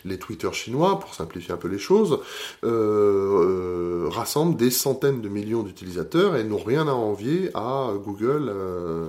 les 0.05 0.19
Twitter 0.19 0.51
chinois, 0.53 0.99
pour 0.99 1.15
simplifier 1.15 1.53
un 1.53 1.59
peu 1.59 1.69
les 1.69 1.79
choses, 1.79 2.21
euh, 2.65 4.07
euh, 4.07 4.09
rassemblent 4.09 4.57
des 4.57 4.71
centaines 4.71 5.21
de 5.21 5.29
millions 5.29 5.63
d'utilisateurs 5.63 6.37
et 6.37 6.45
n'ont 6.45 6.63
rien 6.63 6.89
à 6.89 6.93
envier 6.93 7.51
à 7.55 7.93
Google. 8.03 8.49
Euh, 8.49 9.09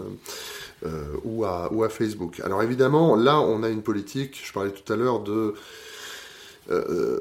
euh, 0.86 1.18
ou, 1.26 1.44
à, 1.44 1.90
Facebook. 1.90 2.40
Alors 2.40 2.64
évidemment, 2.64 3.18
là, 3.18 3.42
on 3.42 3.64
a 3.64 3.70
une 3.70 3.82
politique, 3.82 4.40
je 4.42 4.54
parlais 4.54 4.72
tout 4.72 4.94
à 4.94 4.96
l'heure 4.96 5.20
de 5.20 5.54
euh, 6.72 7.20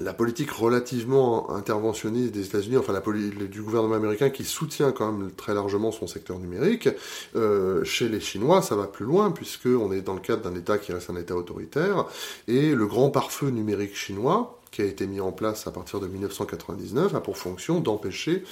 la 0.00 0.12
politique 0.12 0.50
relativement 0.50 1.50
interventionniste 1.50 2.32
des 2.32 2.46
États-Unis, 2.46 2.76
enfin 2.76 2.92
la 2.92 3.00
du 3.00 3.62
gouvernement 3.62 3.94
américain 3.94 4.30
qui 4.30 4.44
soutient 4.44 4.92
quand 4.92 5.12
même 5.12 5.30
très 5.32 5.54
largement 5.54 5.92
son 5.92 6.06
secteur 6.06 6.38
numérique, 6.38 6.88
euh, 7.36 7.84
chez 7.84 8.08
les 8.08 8.20
Chinois 8.20 8.62
ça 8.62 8.76
va 8.76 8.86
plus 8.86 9.04
loin 9.04 9.30
puisque 9.30 9.66
on 9.66 9.92
est 9.92 10.00
dans 10.00 10.14
le 10.14 10.20
cadre 10.20 10.42
d'un 10.42 10.56
État 10.58 10.78
qui 10.78 10.92
reste 10.92 11.10
un 11.10 11.16
État 11.16 11.36
autoritaire 11.36 12.06
et 12.48 12.74
le 12.74 12.86
grand 12.86 13.10
pare-feu 13.10 13.50
numérique 13.50 13.94
chinois 13.94 14.58
qui 14.70 14.82
a 14.82 14.86
été 14.86 15.06
mis 15.06 15.20
en 15.20 15.32
place 15.32 15.66
à 15.66 15.70
partir 15.70 16.00
de 16.00 16.08
1999 16.08 17.14
a 17.14 17.20
pour 17.20 17.36
fonction 17.36 17.80
d'empêcher 17.80 18.42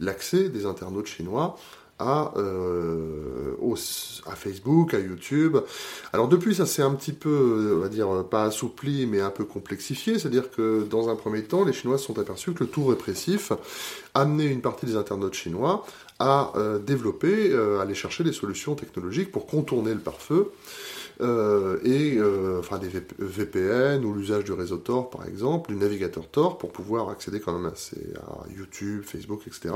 l'accès 0.00 0.48
des 0.48 0.66
internautes 0.66 1.06
chinois 1.06 1.56
à, 2.00 2.32
euh, 2.36 3.54
à 4.26 4.34
Facebook, 4.34 4.94
à 4.94 4.98
YouTube. 4.98 5.58
Alors 6.12 6.28
depuis, 6.28 6.54
ça 6.54 6.66
s'est 6.66 6.82
un 6.82 6.94
petit 6.94 7.12
peu, 7.12 7.74
on 7.76 7.80
va 7.80 7.88
dire, 7.88 8.24
pas 8.28 8.44
assoupli, 8.44 9.06
mais 9.06 9.20
un 9.20 9.30
peu 9.30 9.44
complexifié. 9.44 10.18
C'est-à-dire 10.18 10.50
que 10.50 10.84
dans 10.84 11.08
un 11.08 11.14
premier 11.14 11.44
temps, 11.44 11.64
les 11.64 11.72
Chinois 11.72 11.98
se 11.98 12.06
sont 12.06 12.18
aperçus 12.18 12.52
que 12.52 12.64
le 12.64 12.70
tout 12.70 12.84
répressif 12.86 13.52
amenait 14.14 14.46
une 14.46 14.60
partie 14.60 14.86
des 14.86 14.96
internautes 14.96 15.34
chinois 15.34 15.84
à 16.18 16.52
euh, 16.56 16.78
développer, 16.78 17.50
euh, 17.52 17.80
aller 17.80 17.94
chercher 17.94 18.24
des 18.24 18.32
solutions 18.32 18.74
technologiques 18.74 19.30
pour 19.30 19.46
contourner 19.46 19.94
le 19.94 20.00
pare-feu. 20.00 20.50
et 21.84 22.18
enfin 22.58 22.78
des 22.78 22.88
VPN 23.18 24.04
ou 24.06 24.14
l'usage 24.14 24.44
du 24.44 24.52
réseau 24.52 24.78
Tor 24.78 25.10
par 25.10 25.26
exemple, 25.26 25.70
du 25.70 25.76
navigateur 25.76 26.26
Tor 26.28 26.56
pour 26.56 26.72
pouvoir 26.72 27.10
accéder 27.10 27.40
quand 27.40 27.52
même 27.52 27.70
à 27.70 28.48
YouTube, 28.56 29.02
Facebook, 29.04 29.42
etc. 29.46 29.74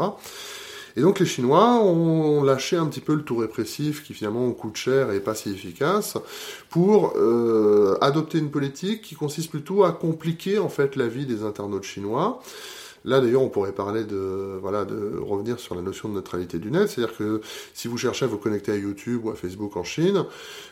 Et 0.97 1.01
donc 1.01 1.19
les 1.19 1.27
Chinois 1.27 1.83
ont 1.83 2.43
lâché 2.43 2.77
un 2.77 2.87
petit 2.87 3.01
peu 3.01 3.15
le 3.15 3.23
tout 3.23 3.37
répressif 3.37 4.05
qui 4.05 4.15
finalement 4.15 4.51
coûte 4.53 4.77
cher 4.77 5.11
et 5.11 5.21
pas 5.21 5.35
si 5.35 5.51
efficace 5.51 6.17
pour 6.71 7.15
euh, 7.17 7.97
adopter 8.01 8.39
une 8.39 8.51
politique 8.51 9.03
qui 9.03 9.15
consiste 9.15 9.51
plutôt 9.51 9.85
à 9.85 9.93
compliquer 9.93 10.59
en 10.59 10.69
fait 10.69 10.97
la 10.97 11.09
vie 11.09 11.27
des 11.27 11.43
internautes 11.43 11.85
chinois. 11.85 12.41
Là, 13.07 13.21
d'ailleurs, 13.21 13.43
on 13.43 13.51
pourrait 13.51 13.73
parler 13.73 14.05
de, 14.05 14.59
voilà, 14.63 14.87
de 14.87 15.19
revenir 15.19 15.61
sur 15.61 15.75
la 15.75 15.83
notion 15.83 16.09
de 16.09 16.15
neutralité 16.15 16.59
du 16.59 16.71
net. 16.71 16.89
C'est-à-dire 16.89 17.15
que 17.15 17.43
si 17.75 17.87
vous 17.87 17.99
cherchez 17.99 18.25
à 18.25 18.29
vous 18.29 18.39
connecter 18.39 18.73
à 18.73 18.77
YouTube 18.77 19.27
ou 19.27 19.31
à 19.31 19.35
Facebook 19.35 19.77
en 19.77 19.85
Chine, 19.85 20.25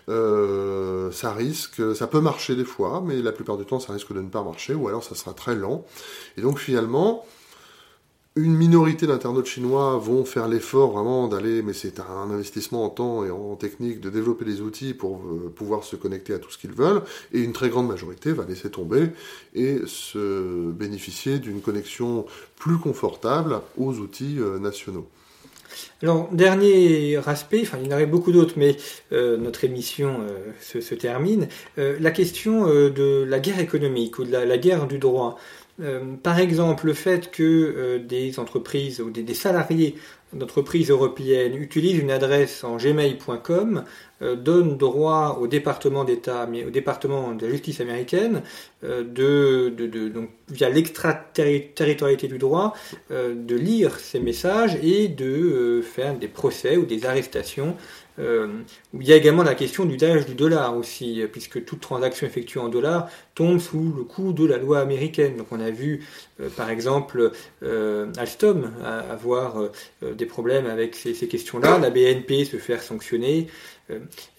euh, 0.08 1.10
ça 1.12 1.34
risque, 1.34 1.94
ça 1.94 2.06
peut 2.06 2.20
marcher 2.20 2.56
des 2.56 2.64
fois, 2.64 3.02
mais 3.04 3.20
la 3.20 3.32
plupart 3.32 3.58
du 3.58 3.66
temps, 3.66 3.80
ça 3.80 3.92
risque 3.92 4.14
de 4.14 4.20
ne 4.22 4.30
pas 4.30 4.42
marcher, 4.42 4.72
ou 4.72 4.88
alors 4.88 5.04
ça 5.04 5.14
sera 5.14 5.34
très 5.34 5.54
lent. 5.54 5.84
Et 6.38 6.40
donc, 6.40 6.58
finalement, 6.58 7.26
une 8.34 8.56
minorité 8.56 9.06
d'internautes 9.06 9.46
chinois 9.46 9.98
vont 9.98 10.24
faire 10.24 10.48
l'effort 10.48 10.92
vraiment 10.92 11.28
d'aller, 11.28 11.60
mais 11.60 11.74
c'est 11.74 12.00
un 12.00 12.30
investissement 12.30 12.84
en 12.84 12.88
temps 12.88 13.24
et 13.26 13.30
en 13.30 13.56
technique, 13.56 14.00
de 14.00 14.08
développer 14.08 14.46
des 14.46 14.62
outils 14.62 14.94
pour 14.94 15.18
euh, 15.18 15.52
pouvoir 15.54 15.84
se 15.84 15.96
connecter 15.96 16.32
à 16.32 16.38
tout 16.38 16.50
ce 16.50 16.56
qu'ils 16.56 16.72
veulent, 16.72 17.02
et 17.34 17.40
une 17.40 17.52
très 17.52 17.68
grande 17.68 17.88
majorité 17.88 18.32
va 18.32 18.46
laisser 18.46 18.70
tomber 18.70 19.08
et 19.54 19.80
se 19.86 20.70
bénéficier 20.70 21.40
d'une 21.40 21.60
connexion 21.60 22.24
plus 22.56 22.78
confortable 22.78 23.60
aux 23.76 23.98
outils 23.98 24.36
euh, 24.38 24.58
nationaux. 24.58 25.06
Alors, 26.02 26.28
dernier 26.32 27.18
aspect, 27.26 27.62
enfin 27.62 27.78
il 27.82 27.88
y 27.88 27.92
en 27.92 27.96
aurait 27.96 28.06
beaucoup 28.06 28.32
d'autres, 28.32 28.54
mais 28.56 28.76
euh, 29.12 29.36
notre 29.36 29.64
émission 29.64 30.20
se, 30.60 30.94
termine, 30.94 31.48
la 31.76 32.10
question 32.10 32.66
de 32.66 33.24
la 33.26 33.40
guerre 33.40 33.58
économique 33.58 34.18
ou 34.18 34.24
de 34.24 34.32
la 34.32 34.58
guerre 34.58 34.86
du 34.86 34.98
droit. 34.98 35.38
Euh, 35.80 36.16
par 36.22 36.38
exemple, 36.38 36.86
le 36.86 36.92
fait 36.92 37.30
que 37.30 37.42
euh, 37.42 37.98
des 37.98 38.38
entreprises 38.38 39.00
ou 39.00 39.10
des, 39.10 39.34
salariés 39.34 39.96
d'entreprises 40.34 40.90
européennes 40.90 41.56
utilisent 41.56 41.98
une 41.98 42.10
adresse 42.10 42.62
en 42.62 42.76
gmail.com 42.76 43.84
euh, 44.20 44.36
donne 44.36 44.76
droit 44.76 45.38
au 45.40 45.46
département 45.46 46.04
d'État, 46.04 46.46
au 46.66 46.70
département 46.70 47.32
de 47.32 47.46
la 47.46 47.52
justice 47.52 47.80
américaine, 47.80 48.42
via 48.82 50.68
l'extraterritorialité 50.68 52.28
du 52.28 52.38
droit, 52.38 52.74
de 53.10 53.54
lire 53.54 53.98
ces 53.98 54.20
messages 54.20 54.76
et 54.82 55.08
de 55.08 55.80
faire 55.82 56.18
des 56.18 56.28
procès 56.28 56.76
ou 56.76 56.84
des 56.84 57.06
arrestations 57.06 57.76
il 58.22 59.06
y 59.06 59.12
a 59.12 59.16
également 59.16 59.42
la 59.42 59.54
question 59.54 59.84
du 59.84 59.92
d'usage 59.92 60.26
du 60.26 60.34
dollar 60.34 60.76
aussi, 60.76 61.22
puisque 61.30 61.64
toute 61.64 61.80
transaction 61.80 62.26
effectuée 62.26 62.60
en 62.60 62.68
dollars 62.68 63.08
tombe 63.34 63.58
sous 63.58 63.92
le 63.96 64.04
coup 64.04 64.32
de 64.32 64.46
la 64.46 64.58
loi 64.58 64.80
américaine. 64.80 65.36
Donc 65.36 65.48
on 65.50 65.60
a 65.60 65.70
vu 65.70 66.04
euh, 66.40 66.48
par 66.50 66.70
exemple 66.70 67.32
euh, 67.62 68.12
Alstom 68.16 68.72
avoir 69.10 69.70
des 70.02 70.26
problèmes 70.26 70.66
avec 70.66 70.94
ces, 70.94 71.14
questions-là, 71.14 71.78
la 71.78 71.90
BNP 71.90 72.44
se 72.44 72.56
faire 72.56 72.82
sanctionner. 72.82 73.48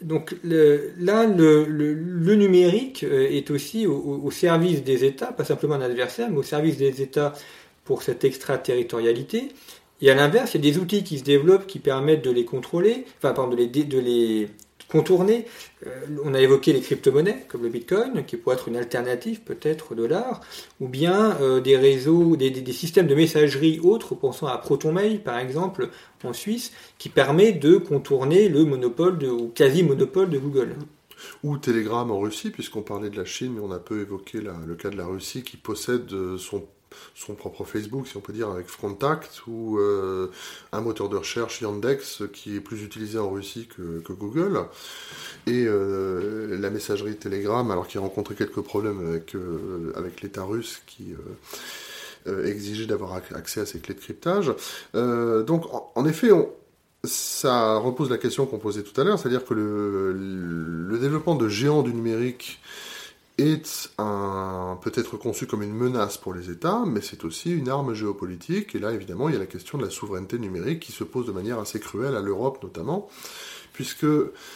donc 0.02 0.36
là, 0.44 1.26
le, 1.26 2.36
numérique 2.36 3.04
est 3.04 3.52
aussi 3.52 3.86
au, 3.88 4.22
au, 4.24 4.32
service 4.32 4.84
des 4.84 5.06
États, 5.06 5.32
pas 5.32 5.46
simplement 5.46 5.76
un 5.76 5.82
adversaire, 5.82 6.30
mais 6.30 6.38
au 6.38 6.44
service 6.44 6.78
des 6.78 7.02
États 7.02 7.34
pour 7.86 8.04
cette 8.04 8.24
extraterritorialité. 8.24 9.50
Et 10.04 10.12
à 10.12 10.16
l'inverse, 10.16 10.54
il 10.54 10.66
y 10.66 10.68
a 10.68 10.72
des 10.74 10.80
outils 10.80 11.06
qui 11.06 11.18
se 11.18 11.24
développent 11.24 11.66
qui 11.66 11.80
permettent 11.80 12.26
de 12.26 12.30
les 12.30 12.44
contrôler, 12.44 13.06
enfin, 13.20 13.32
pardon, 13.32 13.52
de 13.52 13.56
les, 13.56 13.68
de 13.68 14.00
les 14.00 14.50
contourner. 14.90 15.46
Euh, 15.88 15.90
on 16.26 16.34
a 16.34 16.42
évoqué 16.42 16.74
les 16.74 16.82
crypto-monnaies, 16.82 17.46
comme 17.48 17.64
le 17.64 17.70
Bitcoin, 17.70 18.26
qui 18.26 18.36
pourrait 18.36 18.58
être 18.58 18.68
une 18.68 18.76
alternative 18.76 19.40
peut-être 19.46 19.94
au 19.94 19.96
dollar, 19.96 20.42
ou 20.82 20.90
bien 20.90 21.38
euh, 21.40 21.62
des 21.62 21.78
réseaux, 21.78 22.36
des, 22.36 22.52
des, 22.52 22.74
systèmes 22.74 23.08
de 23.08 23.16
messagerie 23.16 23.80
autres, 23.80 24.14
pensons 24.14 24.46
à 24.46 24.58
ProtonMail 24.58 25.20
par 25.20 25.40
exemple, 25.40 25.90
en 26.26 26.34
Suisse, 26.34 26.74
qui 26.98 27.08
permet 27.08 27.54
de 27.54 27.78
contourner 27.78 28.50
le 28.50 28.66
monopole 28.66 29.24
ou 29.24 29.54
quasi-monopole 29.56 30.30
de 30.30 30.38
Google. 30.38 30.76
Ou 31.46 31.58
Telegram 31.58 32.12
en 32.12 32.20
Russie, 32.20 32.50
puisqu'on 32.50 32.82
parlait 32.82 33.10
de 33.10 33.16
la 33.16 33.24
Chine, 33.24 33.54
mais 33.56 33.62
on 33.62 33.72
a 33.72 33.80
peu 33.80 34.02
évoqué 34.02 34.42
le 34.42 34.76
cas 34.76 34.90
de 34.90 34.98
la 34.98 35.06
Russie 35.06 35.44
qui 35.44 35.56
possède 35.56 36.10
son 36.38 36.66
son 37.16 37.36
propre 37.36 37.64
Facebook, 37.64 38.08
si 38.08 38.18
on 38.18 38.22
peut 38.22 38.34
dire, 38.34 38.50
avec 38.50 38.68
Frontact, 38.68 39.42
ou 39.48 39.78
euh, 39.78 40.28
un 40.72 40.82
moteur 40.82 41.10
de 41.10 41.18
recherche 41.18 41.62
Yandex 41.62 42.24
qui 42.34 42.56
est 42.56 42.60
plus 42.60 42.84
utilisé 42.84 43.18
en 43.18 43.30
Russie 43.30 43.68
que, 43.68 44.14
Google, 44.14 44.62
et 45.48 45.66
euh, 45.68 46.58
la 46.60 46.70
messagerie 46.70 47.16
Telegram, 47.16 47.70
alors 47.72 47.88
qu'il 47.88 48.00
a 48.00 48.02
rencontré 48.02 48.36
quelques 48.36 48.62
problèmes 48.62 49.08
avec, 49.08 49.36
euh, 49.36 49.92
avec 49.96 50.22
l'État 50.22 50.44
russe 50.44 50.82
qui 50.86 51.14
exigeait 52.26 52.86
d'avoir 52.86 53.14
accès 53.36 53.60
à 53.60 53.66
ses 53.66 53.80
clés 53.80 53.96
de 53.96 54.00
cryptage. 54.00 54.54
donc, 54.94 55.66
en, 55.96 56.06
effet, 56.06 56.30
ça 57.04 57.76
repose 57.76 58.10
la 58.10 58.18
question 58.18 58.46
qu'on 58.46 58.60
posait 58.60 58.84
tout 58.84 59.00
à 59.00 59.04
l'heure, 59.04 59.20
c'est-à-dire 59.20 59.44
que 59.44 59.54
le, 59.54 60.14
le, 60.14 61.00
développement 61.00 61.36
de 61.36 61.50
géants 61.50 61.82
du 61.82 61.94
numérique 61.94 62.62
est 63.38 63.90
un, 63.98 64.78
peut 64.82 64.92
être 64.96 65.18
conçu 65.18 65.48
comme 65.48 65.64
une 65.64 65.74
menace 65.74 66.18
pour 66.18 66.34
les 66.34 66.50
États, 66.50 66.84
mais 66.86 67.02
c'est 67.02 67.24
aussi 67.24 67.52
une 67.52 67.70
arme 67.70 67.94
géopolitique. 67.94 68.76
Et 68.76 68.80
là, 68.80 68.92
évidemment, 68.92 69.30
il 69.30 69.34
y 69.34 69.36
a 69.36 69.40
la 69.40 69.48
question 69.48 69.78
de 69.78 69.84
la 69.84 69.90
souveraineté 69.90 70.38
numérique 70.38 70.80
qui 70.80 70.92
se 70.92 71.04
pose 71.04 71.26
de 71.26 71.32
manière 71.32 71.60
assez 71.60 71.80
cruelle 71.80 72.16
à 72.16 72.22
l'Europe 72.22 72.62
notamment, 72.62 73.10
puisque 73.74 74.06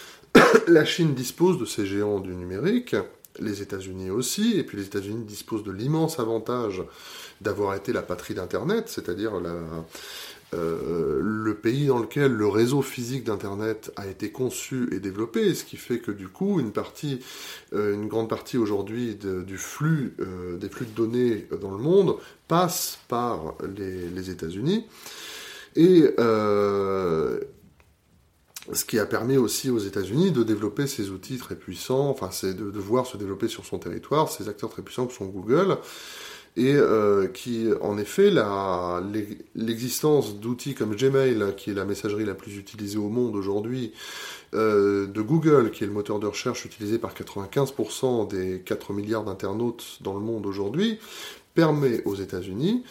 la 0.68 0.86
Chine 0.86 1.14
dispose 1.14 1.58
de 1.58 1.66
ces 1.66 1.86
géants 1.86 2.20
du 2.20 2.36
numérique, 2.36 2.96
les 3.40 3.62
États-Unis 3.62 4.10
aussi, 4.10 4.58
et 4.58 4.64
puis 4.64 4.78
les 4.78 4.86
États-Unis 4.86 5.24
disposent 5.26 5.64
de 5.64 5.72
l'immense 5.72 6.20
avantage 6.20 6.84
d'avoir 7.42 7.76
été 7.76 7.94
la 7.94 8.02
patrie 8.02 8.34
d'Internet, 8.34 8.90
c'est-à-dire 8.90 9.40
la, 9.40 9.54
euh, 10.54 11.20
le 11.22 11.56
pays 11.56 11.88
dans 11.88 12.00
lequel 12.00 12.32
le 12.32 12.48
réseau 12.48 12.82
physique 12.82 13.26
d'Internet 13.26 13.92
a 13.98 14.08
été 14.08 14.32
conçu 14.32 14.88
et 14.94 15.00
développé, 15.00 15.54
ce 15.54 15.66
qui 15.66 15.76
fait 15.76 16.00
que 16.00 16.12
du 16.12 16.30
coup, 16.30 16.62
une 16.62 16.72
partie, 16.72 17.20
euh, 17.74 17.94
une 17.94 18.08
grande 18.08 18.30
partie 18.30 18.58
aujourd'hui 18.58 19.16
du 19.16 19.58
flux, 19.58 20.16
euh, 20.20 20.58
des 20.58 20.70
flux 20.70 20.86
de 20.86 20.92
données 20.92 21.48
dans 21.62 21.72
le 21.72 21.78
monde 21.78 22.16
passe 22.48 23.00
par 23.10 23.56
les, 23.76 24.30
États-Unis. 24.30 24.86
Et 25.76 26.06
ce 28.74 28.84
qui 28.86 29.00
a 29.00 29.06
permis 29.06 29.38
aussi 29.38 29.70
aux 29.70 29.80
États-Unis 29.80 30.32
de 30.32 30.44
développer 30.44 30.88
ces 30.88 31.10
outils 31.10 31.38
très 31.38 31.56
puissants, 31.56 32.10
enfin, 32.10 32.30
c'est 32.32 32.54
de, 32.54 32.72
de, 32.72 32.80
voir 32.80 33.06
se 33.06 33.16
développer 33.16 33.48
sur 33.48 33.66
son 33.66 33.80
territoire 33.80 34.30
ces 34.30 34.50
acteurs 34.50 34.70
très 34.70 34.82
puissants 34.82 35.08
que 35.08 35.14
sont 35.14 35.26
Google, 35.26 35.78
et 36.58 36.76
euh, 36.76 37.28
qui, 37.28 37.70
en 37.82 37.98
effet, 38.00 38.34
l'existence 39.56 40.40
d'outils 40.40 40.74
comme 40.74 40.96
Gmail, 40.96 41.42
hein, 41.42 41.52
qui 41.56 41.70
est 41.70 41.76
la 41.76 41.86
messagerie 41.86 42.26
la 42.26 42.34
plus 42.34 42.58
utilisée 42.58 42.98
au 42.98 43.10
monde 43.10 43.36
aujourd'hui, 43.36 43.94
euh, 44.56 45.06
de 45.06 45.22
Google, 45.22 45.70
qui 45.70 45.84
est 45.84 45.88
le 45.88 45.94
moteur 45.94 46.18
de 46.18 46.26
recherche 46.26 46.66
utilisé 46.66 46.98
par 46.98 47.14
95% 47.14 48.28
des 48.28 48.64
4 48.66 48.94
milliards 48.94 49.24
d'internautes 49.24 50.00
dans 50.02 50.16
le 50.16 50.20
monde 50.20 50.48
aujourd'hui, 50.48 50.98
permet 51.54 52.02
aux 52.06 52.16
États-Unis 52.16 52.84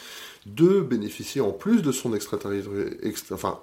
de 0.47 0.81
bénéficier 0.81 1.41
en 1.41 1.51
plus 1.51 1.83
de 1.83 1.91
son 1.91 2.15
extraterritorialité, 2.15 3.13
enfin, 3.33 3.59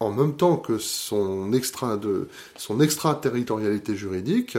en 0.00 0.10
même 0.10 0.36
temps 0.36 0.56
que 0.56 0.78
son 0.78 1.52
extraterritorialité 1.52 3.94
juridique, 3.94 4.58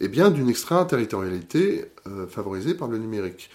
eh 0.00 0.08
bien 0.08 0.30
d'une 0.30 0.48
extraterritorialité 0.48 1.84
euh, 2.08 2.26
favorisée 2.26 2.74
par 2.74 2.88
le 2.88 2.98
numérique. 2.98 3.48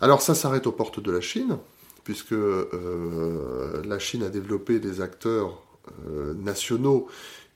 Alors 0.00 0.22
ça 0.22 0.34
s'arrête 0.34 0.66
aux 0.66 0.72
portes 0.72 1.00
de 1.00 1.10
la 1.10 1.20
Chine, 1.20 1.58
puisque 2.04 2.32
euh, 2.32 3.82
la 3.84 3.98
Chine 3.98 4.22
a 4.22 4.28
développé 4.28 4.78
des 4.78 5.00
acteurs 5.00 5.62
euh, 6.08 6.34
nationaux 6.34 7.08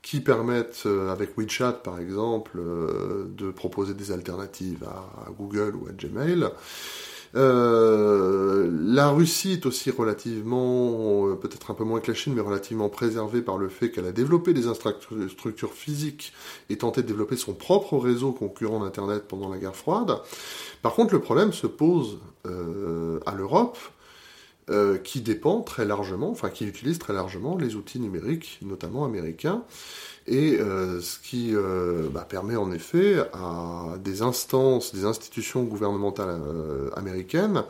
qui 0.02 0.20
permettent, 0.20 0.82
euh, 0.86 1.12
avec 1.12 1.38
WeChat 1.38 1.72
par 1.84 2.00
exemple, 2.00 2.58
de 2.58 3.50
proposer 3.52 3.94
des 3.94 4.10
alternatives 4.10 4.84
à, 4.84 5.30
Google 5.30 5.76
ou 5.76 5.86
à 5.88 5.92
Gmail. 5.92 6.48
La 7.34 9.08
Russie 9.08 9.52
est 9.52 9.66
aussi 9.66 9.90
relativement, 9.90 11.34
peut-être 11.36 11.70
un 11.70 11.74
peu 11.74 11.84
moins 11.84 12.00
que 12.00 12.10
la 12.10 12.14
Chine, 12.14 12.34
mais 12.34 12.40
relativement 12.40 12.88
préservée 12.88 13.42
par 13.42 13.56
le 13.58 13.68
fait 13.68 13.90
qu'elle 13.90 14.06
a 14.06 14.12
développé 14.12 14.52
des 14.52 14.66
infrastructures 14.66 15.72
physiques 15.72 16.32
et 16.68 16.76
tenté 16.76 17.02
de 17.02 17.06
développer 17.06 17.36
son 17.36 17.54
propre 17.54 17.96
réseau 17.96 18.32
concurrent 18.32 18.80
d'Internet 18.80 19.24
pendant 19.28 19.48
la 19.48 19.58
guerre 19.58 19.76
froide. 19.76 20.20
Par 20.82 20.94
contre, 20.94 21.14
le 21.14 21.20
problème 21.20 21.52
se 21.52 21.66
pose 21.66 22.18
euh, 22.46 23.20
à 23.24 23.34
l'Europe, 23.34 23.78
euh, 24.70 24.98
qui 24.98 25.20
dépend 25.20 25.60
très 25.60 25.84
largement, 25.84 26.30
enfin 26.30 26.50
qui 26.50 26.66
utilise 26.66 26.98
très 26.98 27.12
largement 27.12 27.56
les 27.56 27.76
outils 27.76 28.00
numériques, 28.00 28.58
notamment 28.62 29.04
américains, 29.04 29.64
et 30.26 30.58
euh, 30.60 31.00
ce 31.00 31.18
qui 31.18 31.54
bah, 32.12 32.26
permet 32.28 32.56
en 32.56 32.70
effet 32.72 33.18
à 33.32 33.96
des 33.98 34.22
instances, 34.22 34.94
des 34.94 35.04
institutions 35.04 35.64
gouvernementales 35.64 36.40
américaines 36.96 37.64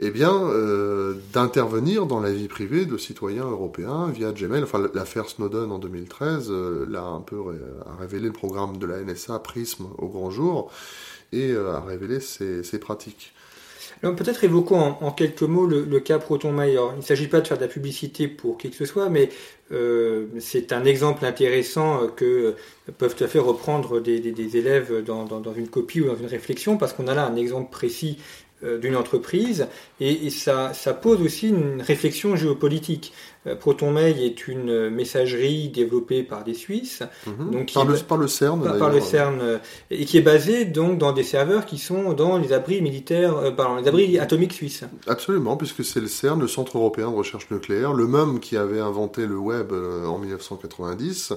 eh 0.00 0.10
bien, 0.10 0.32
euh, 0.32 1.14
d'intervenir 1.32 2.06
dans 2.06 2.20
la 2.20 2.32
vie 2.32 2.46
privée 2.46 2.86
de 2.86 2.96
citoyens 2.96 3.46
européens 3.46 4.08
via 4.10 4.30
Gmail. 4.30 4.62
Enfin, 4.62 4.88
l'affaire 4.94 5.28
Snowden 5.28 5.72
en 5.72 5.78
2013 5.78 6.48
euh, 6.50 6.86
l'a 6.88 7.02
un 7.02 7.20
peu 7.20 7.36
a 7.84 7.96
révélé 8.00 8.26
le 8.26 8.32
programme 8.32 8.78
de 8.78 8.86
la 8.86 9.02
NSA 9.02 9.40
Prism 9.40 9.86
au 9.98 10.08
grand 10.08 10.30
jour 10.30 10.70
et 11.32 11.50
euh, 11.50 11.74
a 11.74 11.80
révélé 11.80 12.20
ses, 12.20 12.62
pratiques. 12.78 13.34
Peut-être 14.00 14.44
évoquons 14.44 14.96
en, 15.00 15.10
quelques 15.10 15.42
mots 15.42 15.66
le, 15.66 16.00
cas 16.00 16.18
ProtonMail. 16.18 16.78
il 16.94 16.96
ne 16.98 17.02
s'agit 17.02 17.28
pas 17.28 17.40
de 17.40 17.46
faire 17.46 17.56
de 17.56 17.62
la 17.62 17.68
publicité 17.68 18.28
pour 18.28 18.58
qui 18.58 18.70
que 18.70 18.76
ce 18.76 18.84
soit, 18.84 19.08
mais 19.08 19.30
c'est 20.38 20.72
un 20.72 20.84
exemple 20.84 21.24
intéressant 21.24 22.06
que 22.08 22.54
peuvent 22.96 23.14
tout 23.14 23.24
à 23.24 23.28
fait 23.28 23.38
reprendre 23.38 24.00
des, 24.00 24.56
élèves 24.56 25.04
dans, 25.04 25.54
une 25.54 25.68
copie 25.68 26.00
ou 26.00 26.06
dans 26.06 26.16
une 26.16 26.26
réflexion, 26.26 26.76
parce 26.76 26.92
qu'on 26.92 27.08
a 27.08 27.14
là 27.14 27.26
un 27.26 27.36
exemple 27.36 27.70
précis 27.70 28.18
euh, 28.64 28.76
d'une 28.76 28.96
entreprise 28.96 29.68
et, 30.00 30.30
ça, 30.30 30.72
pose 31.00 31.22
aussi 31.22 31.50
une 31.50 31.80
réflexion 31.80 32.34
géopolitique. 32.34 33.12
Euh, 33.48 33.54
ProtonMail 33.56 34.24
est 34.24 34.48
une 34.48 34.90
messagerie 34.90 35.68
développée 35.68 36.22
par 36.22 36.44
des 36.44 36.54
Suisses, 36.54 37.02
mhm. 37.26 37.50
donc 37.50 37.72
par, 37.72 37.84
le, 37.84 37.96
par, 37.96 38.18
le, 38.18 38.28
CERN, 38.28 38.78
par, 38.78 38.90
le 38.90 39.00
CERN 39.00 39.38
euh, 39.40 39.58
et 39.90 40.04
qui 40.04 40.18
est 40.18 40.22
basée 40.22 40.64
donc 40.64 40.98
dans 40.98 41.12
des 41.12 41.22
serveurs 41.22 41.66
qui 41.66 41.78
sont 41.78 42.12
dans 42.12 42.38
les 42.38 42.52
abris 42.52 42.80
militaires, 42.82 43.54
pardon, 43.56 43.76
les 43.76 43.88
abris 43.88 44.18
atomiques 44.18 44.52
suisses. 44.52 44.84
Absolument, 45.06 45.56
puisque 45.56 45.84
c'est 45.84 46.00
le 46.00 46.08
CERN, 46.08 46.40
le 46.40 46.48
Centre 46.48 46.76
européen 46.76 47.10
de 47.10 47.16
recherche 47.16 47.50
nucléaire, 47.50 47.92
le 47.92 48.06
même 48.06 48.40
qui 48.40 48.56
avait 48.56 48.80
inventé 48.80 49.26
le 49.26 49.36
web 49.36 49.72
en 49.72 50.18
1990 50.18 51.32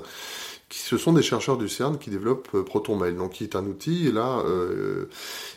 ce 0.73 0.97
sont 0.97 1.13
des 1.13 1.21
chercheurs 1.21 1.57
du 1.57 1.69
CERN 1.69 1.97
qui 1.97 2.09
développent 2.09 2.49
euh, 2.55 2.63
ProtonMail, 2.63 3.15
donc 3.15 3.31
qui 3.31 3.43
est 3.43 3.55
un 3.55 3.65
outil 3.65 4.11
là 4.11 4.41
euh, 4.45 5.05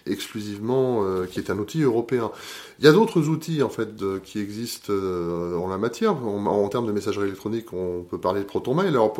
exclusivement, 0.07 1.05
euh, 1.05 1.27
qui 1.27 1.39
est 1.39 1.51
un 1.51 1.59
outil 1.59 1.83
européen. 1.83 2.31
Il 2.79 2.85
y 2.85 2.89
a 2.89 2.93
d'autres 2.93 3.29
outils 3.29 3.63
en 3.63 3.69
fait 3.69 3.89
qui 4.25 4.41
existent 4.41 4.93
en 4.93 5.69
la 5.69 5.79
matière. 5.79 6.17
En, 6.25 6.69
termes 6.69 6.87
de 6.87 6.93
messagerie 6.93 7.27
électronique, 7.27 7.73
on 7.73 8.03
peut 8.03 8.19
parler 8.19 8.41
de 8.41 8.47
ProtonMail. 8.47 8.89
Alors, 8.89 9.15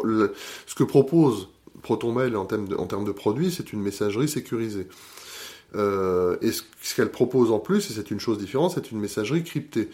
ce 0.67 0.75
que 0.75 0.85
propose 0.85 1.49
ProtonMail 1.83 2.35
en 2.35 2.45
termes 2.47 2.69
de, 2.69 2.77
en 2.77 2.87
termes 2.87 3.05
de 3.05 3.13
produits, 3.13 3.53
c'est 3.53 3.73
une 3.73 3.81
messagerie 3.81 4.29
sécurisée. 4.29 4.89
Euh, 5.75 6.37
et 6.41 6.53
ce, 6.53 6.63
qu'elle 6.95 7.11
propose 7.11 7.51
en 7.51 7.59
plus, 7.59 7.91
et 7.91 7.95
c'est 7.95 8.11
une 8.11 8.21
chose 8.21 8.39
différente, 8.39 8.73
c'est 8.75 8.91
une 8.91 9.01
messagerie 9.01 9.43
cryptée. 9.43 9.89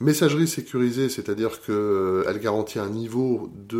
Messagerie 0.00 0.48
sécurisée, 0.48 1.08
c'est-à-dire 1.08 1.60
qu'elle 1.60 1.74
euh, 1.74 2.38
garantit 2.38 2.78
un 2.78 2.88
niveau 2.88 3.50
de, 3.68 3.78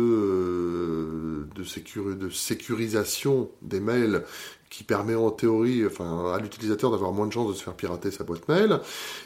euh, 1.47 2.29
sécurisation 2.31 3.49
des 3.61 3.79
mails 3.79 4.23
qui 4.69 4.83
permet 4.83 5.15
en 5.15 5.31
théorie 5.31 5.85
enfin, 5.85 6.33
à 6.33 6.39
l'utilisateur 6.39 6.91
d'avoir 6.91 7.11
moins 7.11 7.27
de 7.27 7.31
chances 7.31 7.49
de 7.49 7.57
se 7.57 7.63
faire 7.63 7.75
pirater 7.75 8.11
sa 8.11 8.23
boîte 8.23 8.47
mail, 8.47 8.79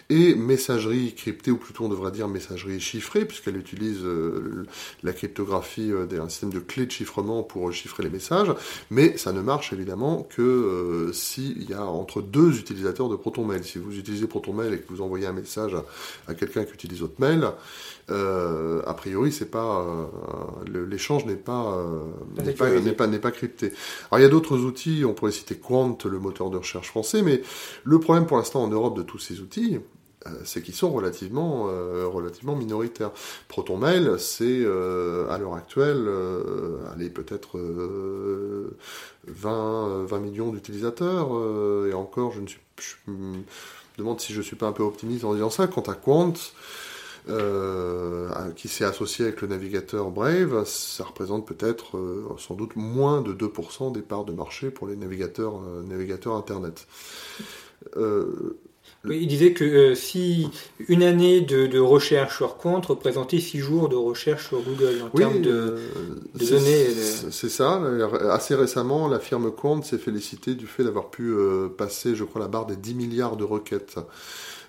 et 0.09 0.35
messagerie 0.35 1.13
cryptée, 1.15 1.51
ou 1.51 1.57
plutôt 1.57 1.85
on 1.85 1.89
devrait 1.89 2.11
dire 2.11 2.27
messagerie 2.27 2.79
chiffrée, 2.79 3.25
puisqu'elle 3.25 3.57
utilise 3.57 4.03
euh, 4.03 4.65
la 5.03 5.13
cryptographie 5.13 5.91
euh, 5.91 6.05
d'un 6.05 6.29
système 6.29 6.51
de 6.51 6.59
clés 6.59 6.85
de 6.85 6.91
chiffrement 6.91 7.43
pour 7.43 7.71
chiffrer 7.71 8.03
les 8.03 8.09
messages, 8.09 8.53
mais 8.91 9.17
ça 9.17 9.31
ne 9.31 9.41
marche 9.41 9.73
évidemment 9.73 10.23
que 10.23 10.41
euh, 10.41 11.13
s'il 11.13 11.69
y 11.69 11.73
a 11.73 11.85
entre 11.85 12.21
deux 12.21 12.59
utilisateurs 12.59 13.09
de 13.09 13.15
ProtonMail. 13.15 13.63
Si 13.63 13.79
vous 13.79 13.97
utilisez 13.97 14.27
ProtonMail 14.27 14.73
et 14.73 14.77
que 14.79 14.89
vous 14.89 15.01
envoyez 15.01 15.25
un 15.25 15.33
message 15.33 15.75
à, 16.27 16.33
quelqu'un 16.33 16.63
qui 16.63 16.73
utilise 16.73 17.01
votre 17.01 17.19
mail, 18.09 18.81
a 18.85 18.93
priori, 18.93 19.31
c'est 19.31 19.49
pas 19.51 19.85
l'échange 20.67 21.25
n'est 21.25 21.35
pas 21.35 21.83
n'est 22.43 22.53
pas, 22.93 23.07
n'est 23.07 23.19
pas, 23.19 23.31
crypté. 23.31 23.71
Alors 24.11 24.19
il 24.19 24.23
y 24.23 24.25
a 24.25 24.29
d'autres 24.29 24.59
outils, 24.59 25.03
on 25.05 25.13
pourrait 25.13 25.31
citer 25.31 25.55
Quant, 25.55 25.97
le 26.05 26.19
moteur 26.19 26.49
de 26.49 26.57
recherche 26.57 26.87
français, 26.87 27.21
mais 27.21 27.41
le 27.83 27.99
problème 27.99 28.25
pour 28.25 28.37
l'instant 28.37 28.63
en 28.63 28.67
Europe 28.67 28.97
de 28.97 29.03
tous 29.03 29.19
ces 29.19 29.41
outils, 29.41 29.79
euh, 30.27 30.31
c'est 30.43 30.61
qu'ils 30.61 30.75
sont 30.75 30.91
relativement, 30.91 31.67
euh, 31.69 32.05
relativement 32.05 32.55
minoritaires. 32.55 33.11
ProtonMail, 33.47 34.19
c'est 34.19 34.43
euh, 34.45 35.29
à 35.29 35.37
l'heure 35.37 35.55
actuelle, 35.55 36.09
allez, 36.93 37.09
peut-être 37.09 37.57
20, 39.27 40.05
20 40.05 40.19
millions 40.19 40.51
d'utilisateurs, 40.51 41.29
et 41.87 41.93
encore, 41.93 42.31
je, 42.31 42.41
ne 42.41 42.47
suis, 42.47 42.59
je 42.77 43.11
me 43.11 43.37
demande 43.97 44.19
si 44.19 44.33
je 44.33 44.41
suis 44.41 44.55
pas 44.55 44.67
un 44.67 44.71
peu 44.73 44.83
optimiste 44.83 45.23
en 45.23 45.33
disant 45.33 45.49
ça. 45.49 45.67
Quant 45.67 45.81
à 45.81 45.93
Quant, 45.93 46.33
qui 48.55 48.67
s'est 48.67 48.85
associé 48.85 49.25
avec 49.25 49.41
le 49.41 49.47
navigateur 49.47 50.11
Brave, 50.11 50.65
ça 50.65 51.03
représente 51.03 51.47
peut-être 51.47 51.99
sans 52.37 52.55
doute 52.55 52.75
moins 52.75 53.21
de 53.21 53.33
2% 53.33 53.91
des 53.91 54.01
parts 54.01 54.25
de 54.25 54.33
marché 54.33 54.71
pour 54.71 54.87
les 54.87 54.95
navigateurs, 54.95 55.61
navigateurs 55.87 56.35
Internet 56.35 56.87
il 59.05 59.27
disait 59.27 59.53
que 59.53 59.63
euh, 59.63 59.95
si 59.95 60.49
une 60.87 61.03
année 61.03 61.41
de, 61.41 61.79
recherche 61.79 62.37
sur 62.37 62.57
compte 62.57 62.87
représentait 62.87 63.39
six 63.39 63.59
jours 63.59 63.87
de 63.87 63.95
recherche 63.95 64.47
sur 64.47 64.61
Google 64.61 65.01
en 65.05 65.09
termes 65.17 65.41
de, 65.41 65.49
euh, 65.51 65.77
données. 66.33 66.87
Euh, 66.87 67.29
c'est 67.31 67.49
ça. 67.49 67.81
Assez 68.29 68.55
récemment, 68.55 69.07
la 69.07 69.19
firme 69.19 69.51
Quant 69.51 69.81
s'est 69.81 69.97
félicitée 69.97 70.55
du 70.55 70.67
fait 70.67 70.83
d'avoir 70.83 71.09
pu 71.09 71.33
passer, 71.77 72.15
je 72.15 72.23
crois, 72.23 72.41
la 72.41 72.47
barre 72.47 72.65
des 72.65 72.75
10 72.75 72.95
milliards 72.95 73.37
de 73.37 73.43
requêtes. 73.43 73.95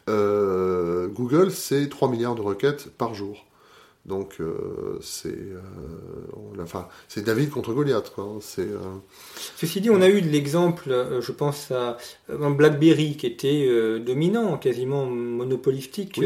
Google, 0.09 1.51
c'est 1.51 1.89
3 1.89 2.09
milliards 2.11 2.35
de 2.35 2.43
requêtes 2.43 2.91
par 2.97 3.15
jour. 3.15 3.45
Donc 4.07 4.37
euh, 4.41 4.99
c'est 5.03 5.29
euh, 5.29 5.61
enfin, 6.63 6.89
c'est 7.07 7.23
David 7.23 7.51
contre 7.51 7.75
Goliath. 7.75 8.11
Quoi. 8.15 8.39
C'est, 8.41 8.63
euh, 8.63 8.79
Ceci 9.57 9.83
dit, 9.83 9.91
on 9.91 10.01
a 10.01 10.09
eu 10.09 10.23
de 10.23 10.29
l'exemple, 10.29 10.91
je 11.21 11.33
pense 11.33 11.71
à 11.71 11.99
BlackBerry 12.29 13.17
qui 13.17 13.27
était 13.27 13.69
dominant, 14.01 14.57
quasiment 14.57 15.05
monopolistique 15.05 16.21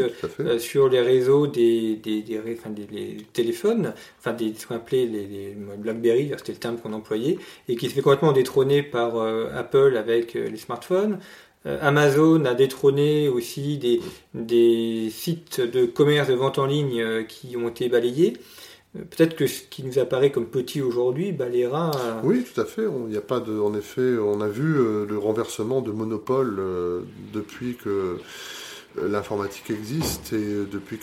sur 0.59 0.89
les 0.89 1.01
réseaux 1.01 1.49
des, 1.49 1.97
des, 1.97 2.23
des, 2.23 2.41
enfin, 2.53 2.71
des 2.71 3.27
téléphones, 3.33 3.93
enfin 4.21 4.33
des, 4.33 4.55
ce 4.55 4.67
qu'on 4.67 4.77
appelait 4.77 5.07
les, 5.07 5.27
les 5.27 5.57
BlackBerry, 5.77 6.33
c'était 6.39 6.53
le 6.53 6.59
terme 6.59 6.79
qu'on 6.79 6.93
employait, 6.93 7.39
et 7.69 7.75
qui 7.77 7.89
se 7.89 7.95
fait 7.95 8.03
complètement 8.03 8.33
détrôner 8.33 8.83
par 8.85 9.17
Apple 9.17 9.97
avec 9.97 10.35
les 10.35 10.57
smartphones. 10.57 11.19
Euh, 11.67 11.79
Amazon 11.81 12.45
a 12.45 12.55
détrôné 12.55 13.29
aussi 13.29 13.79
des, 13.79 14.01
des, 14.35 15.09
sites 15.11 15.61
de 15.61 15.87
commerce 15.87 16.29
de 16.29 16.35
vente 16.35 16.59
en 16.59 16.67
ligne 16.67 17.01
euh, 17.01 17.23
qui 17.23 17.57
ont 17.57 17.69
été 17.69 17.89
balayés. 17.89 18.37
Euh, 18.97 19.01
peut-être 19.01 19.35
que 19.35 19.47
ce 19.47 19.63
qui 19.63 19.83
nous 19.83 19.99
apparaît 19.99 20.31
comme 20.31 20.47
petit 20.47 20.83
aujourd'hui 20.83 21.33
balayera. 21.33 21.91
Oui, 22.23 22.45
tout 22.45 22.61
à 22.61 22.65
fait. 22.65 22.83
Il 22.83 23.11
n'y 23.11 23.17
a 23.17 23.23
pas 23.23 23.41
de, 23.41 23.59
en 23.59 23.75
effet, 23.75 24.19
on 24.19 24.41
a 24.41 24.49
vu 24.49 24.75
le 25.07 25.19
renversement 25.19 25.81
de 25.81 25.91
monopole 25.91 26.63
depuis 27.33 27.77
que 27.77 28.19
l'informatique 29.03 29.71
existe 29.71 30.33
et 30.33 30.65
depuis 30.71 30.99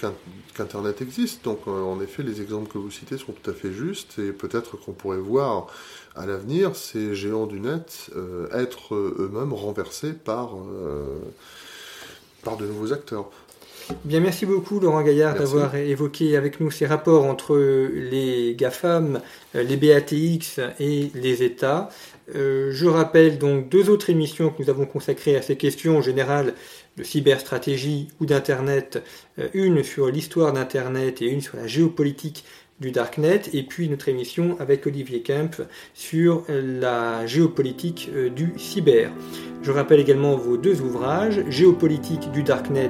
qu'Internet 0.55 1.01
existe. 1.01 1.43
Donc, 1.43 1.67
en 1.67 1.99
effet, 2.01 2.23
les 2.23 2.41
exemples 2.41 2.71
que 2.71 2.77
vous 2.77 2.91
citez 2.91 3.17
sont 3.17 3.33
tout 3.33 3.49
à 3.49 3.53
fait 3.53 3.71
justes 3.71 4.19
et 4.19 4.31
peut-être 4.31 4.77
qu'on 4.77 4.93
pourrait 4.93 5.17
voir 5.17 5.67
à 6.15 6.25
l'avenir 6.25 6.75
ces 6.75 7.15
géants 7.15 7.45
du 7.45 7.59
net 7.59 8.09
euh, 8.15 8.47
être 8.53 8.95
euh, 8.95 9.15
eux-mêmes 9.19 9.53
renversés 9.53 10.13
par, 10.13 10.55
euh, 10.55 11.19
par 12.43 12.57
de 12.57 12.65
nouveaux 12.65 12.91
acteurs. 12.91 13.29
Bien, 14.05 14.19
merci 14.19 14.45
beaucoup 14.45 14.79
Laurent 14.79 15.01
Gaillard 15.01 15.35
d'avoir 15.35 15.75
évoqué 15.75 16.37
avec 16.37 16.59
nous 16.59 16.71
ces 16.71 16.85
rapports 16.85 17.25
entre 17.25 17.57
les 17.57 18.55
GAFAM, 18.55 19.19
les 19.53 19.75
BATX 19.75 20.59
et 20.79 21.11
les 21.13 21.43
États. 21.43 21.89
je 22.33 22.85
rappelle 22.85 23.37
donc 23.37 23.67
deux 23.69 23.89
autres 23.89 24.09
émissions 24.09 24.49
que 24.49 24.61
nous 24.61 24.69
avons 24.69 24.85
consacrées 24.85 25.35
à 25.35 25.41
ces 25.41 25.57
questions 25.57 25.97
en 25.97 26.01
général 26.01 26.53
de 26.97 27.03
cyberstratégie 27.03 28.09
ou 28.19 28.25
d'Internet, 28.25 29.01
une 29.53 29.83
sur 29.83 30.07
l'histoire 30.07 30.51
d'Internet 30.53 31.21
et 31.21 31.27
une 31.27 31.41
sur 31.41 31.57
la 31.57 31.67
géopolitique 31.67 32.43
du 32.81 32.89
Darknet, 32.91 33.43
et 33.53 33.61
puis 33.61 33.87
notre 33.87 34.09
émission 34.09 34.57
avec 34.59 34.87
Olivier 34.87 35.21
Kemp 35.21 35.61
sur 35.93 36.43
la 36.49 37.27
géopolitique 37.27 38.09
euh, 38.15 38.29
du 38.29 38.53
cyber. 38.57 39.11
Je 39.61 39.71
rappelle 39.71 39.99
également 39.99 40.35
vos 40.35 40.57
deux 40.57 40.81
ouvrages, 40.81 41.43
Géopolitique 41.47 42.31
du 42.31 42.41
Darknet, 42.41 42.89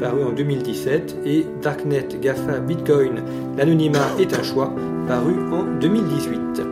paru 0.00 0.22
en 0.22 0.30
2017, 0.30 1.16
et 1.26 1.44
Darknet, 1.60 2.06
GAFA, 2.20 2.60
Bitcoin, 2.60 3.24
l'anonymat 3.58 4.14
est 4.20 4.32
un 4.32 4.44
choix, 4.44 4.72
paru 5.08 5.34
en 5.52 5.64
2018. 5.80 6.62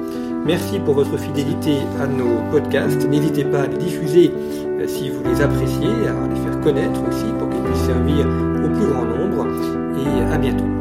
Merci 0.46 0.78
pour 0.78 0.94
votre 0.94 1.18
fidélité 1.18 1.78
à 2.00 2.06
nos 2.06 2.40
podcasts. 2.52 3.06
N'hésitez 3.08 3.44
pas 3.44 3.62
à 3.62 3.66
les 3.66 3.78
diffuser 3.78 4.30
euh, 4.30 4.69
si 4.86 5.10
vous 5.10 5.22
les 5.24 5.40
appréciez, 5.40 5.88
à 5.88 6.26
les 6.28 6.40
faire 6.40 6.60
connaître 6.60 7.00
aussi 7.08 7.26
pour 7.38 7.48
qu'ils 7.50 7.62
puissent 7.62 7.86
servir 7.86 8.26
au 8.26 8.68
plus 8.68 8.86
grand 8.86 9.04
nombre. 9.04 9.46
Et 9.98 10.32
à 10.32 10.38
bientôt. 10.38 10.79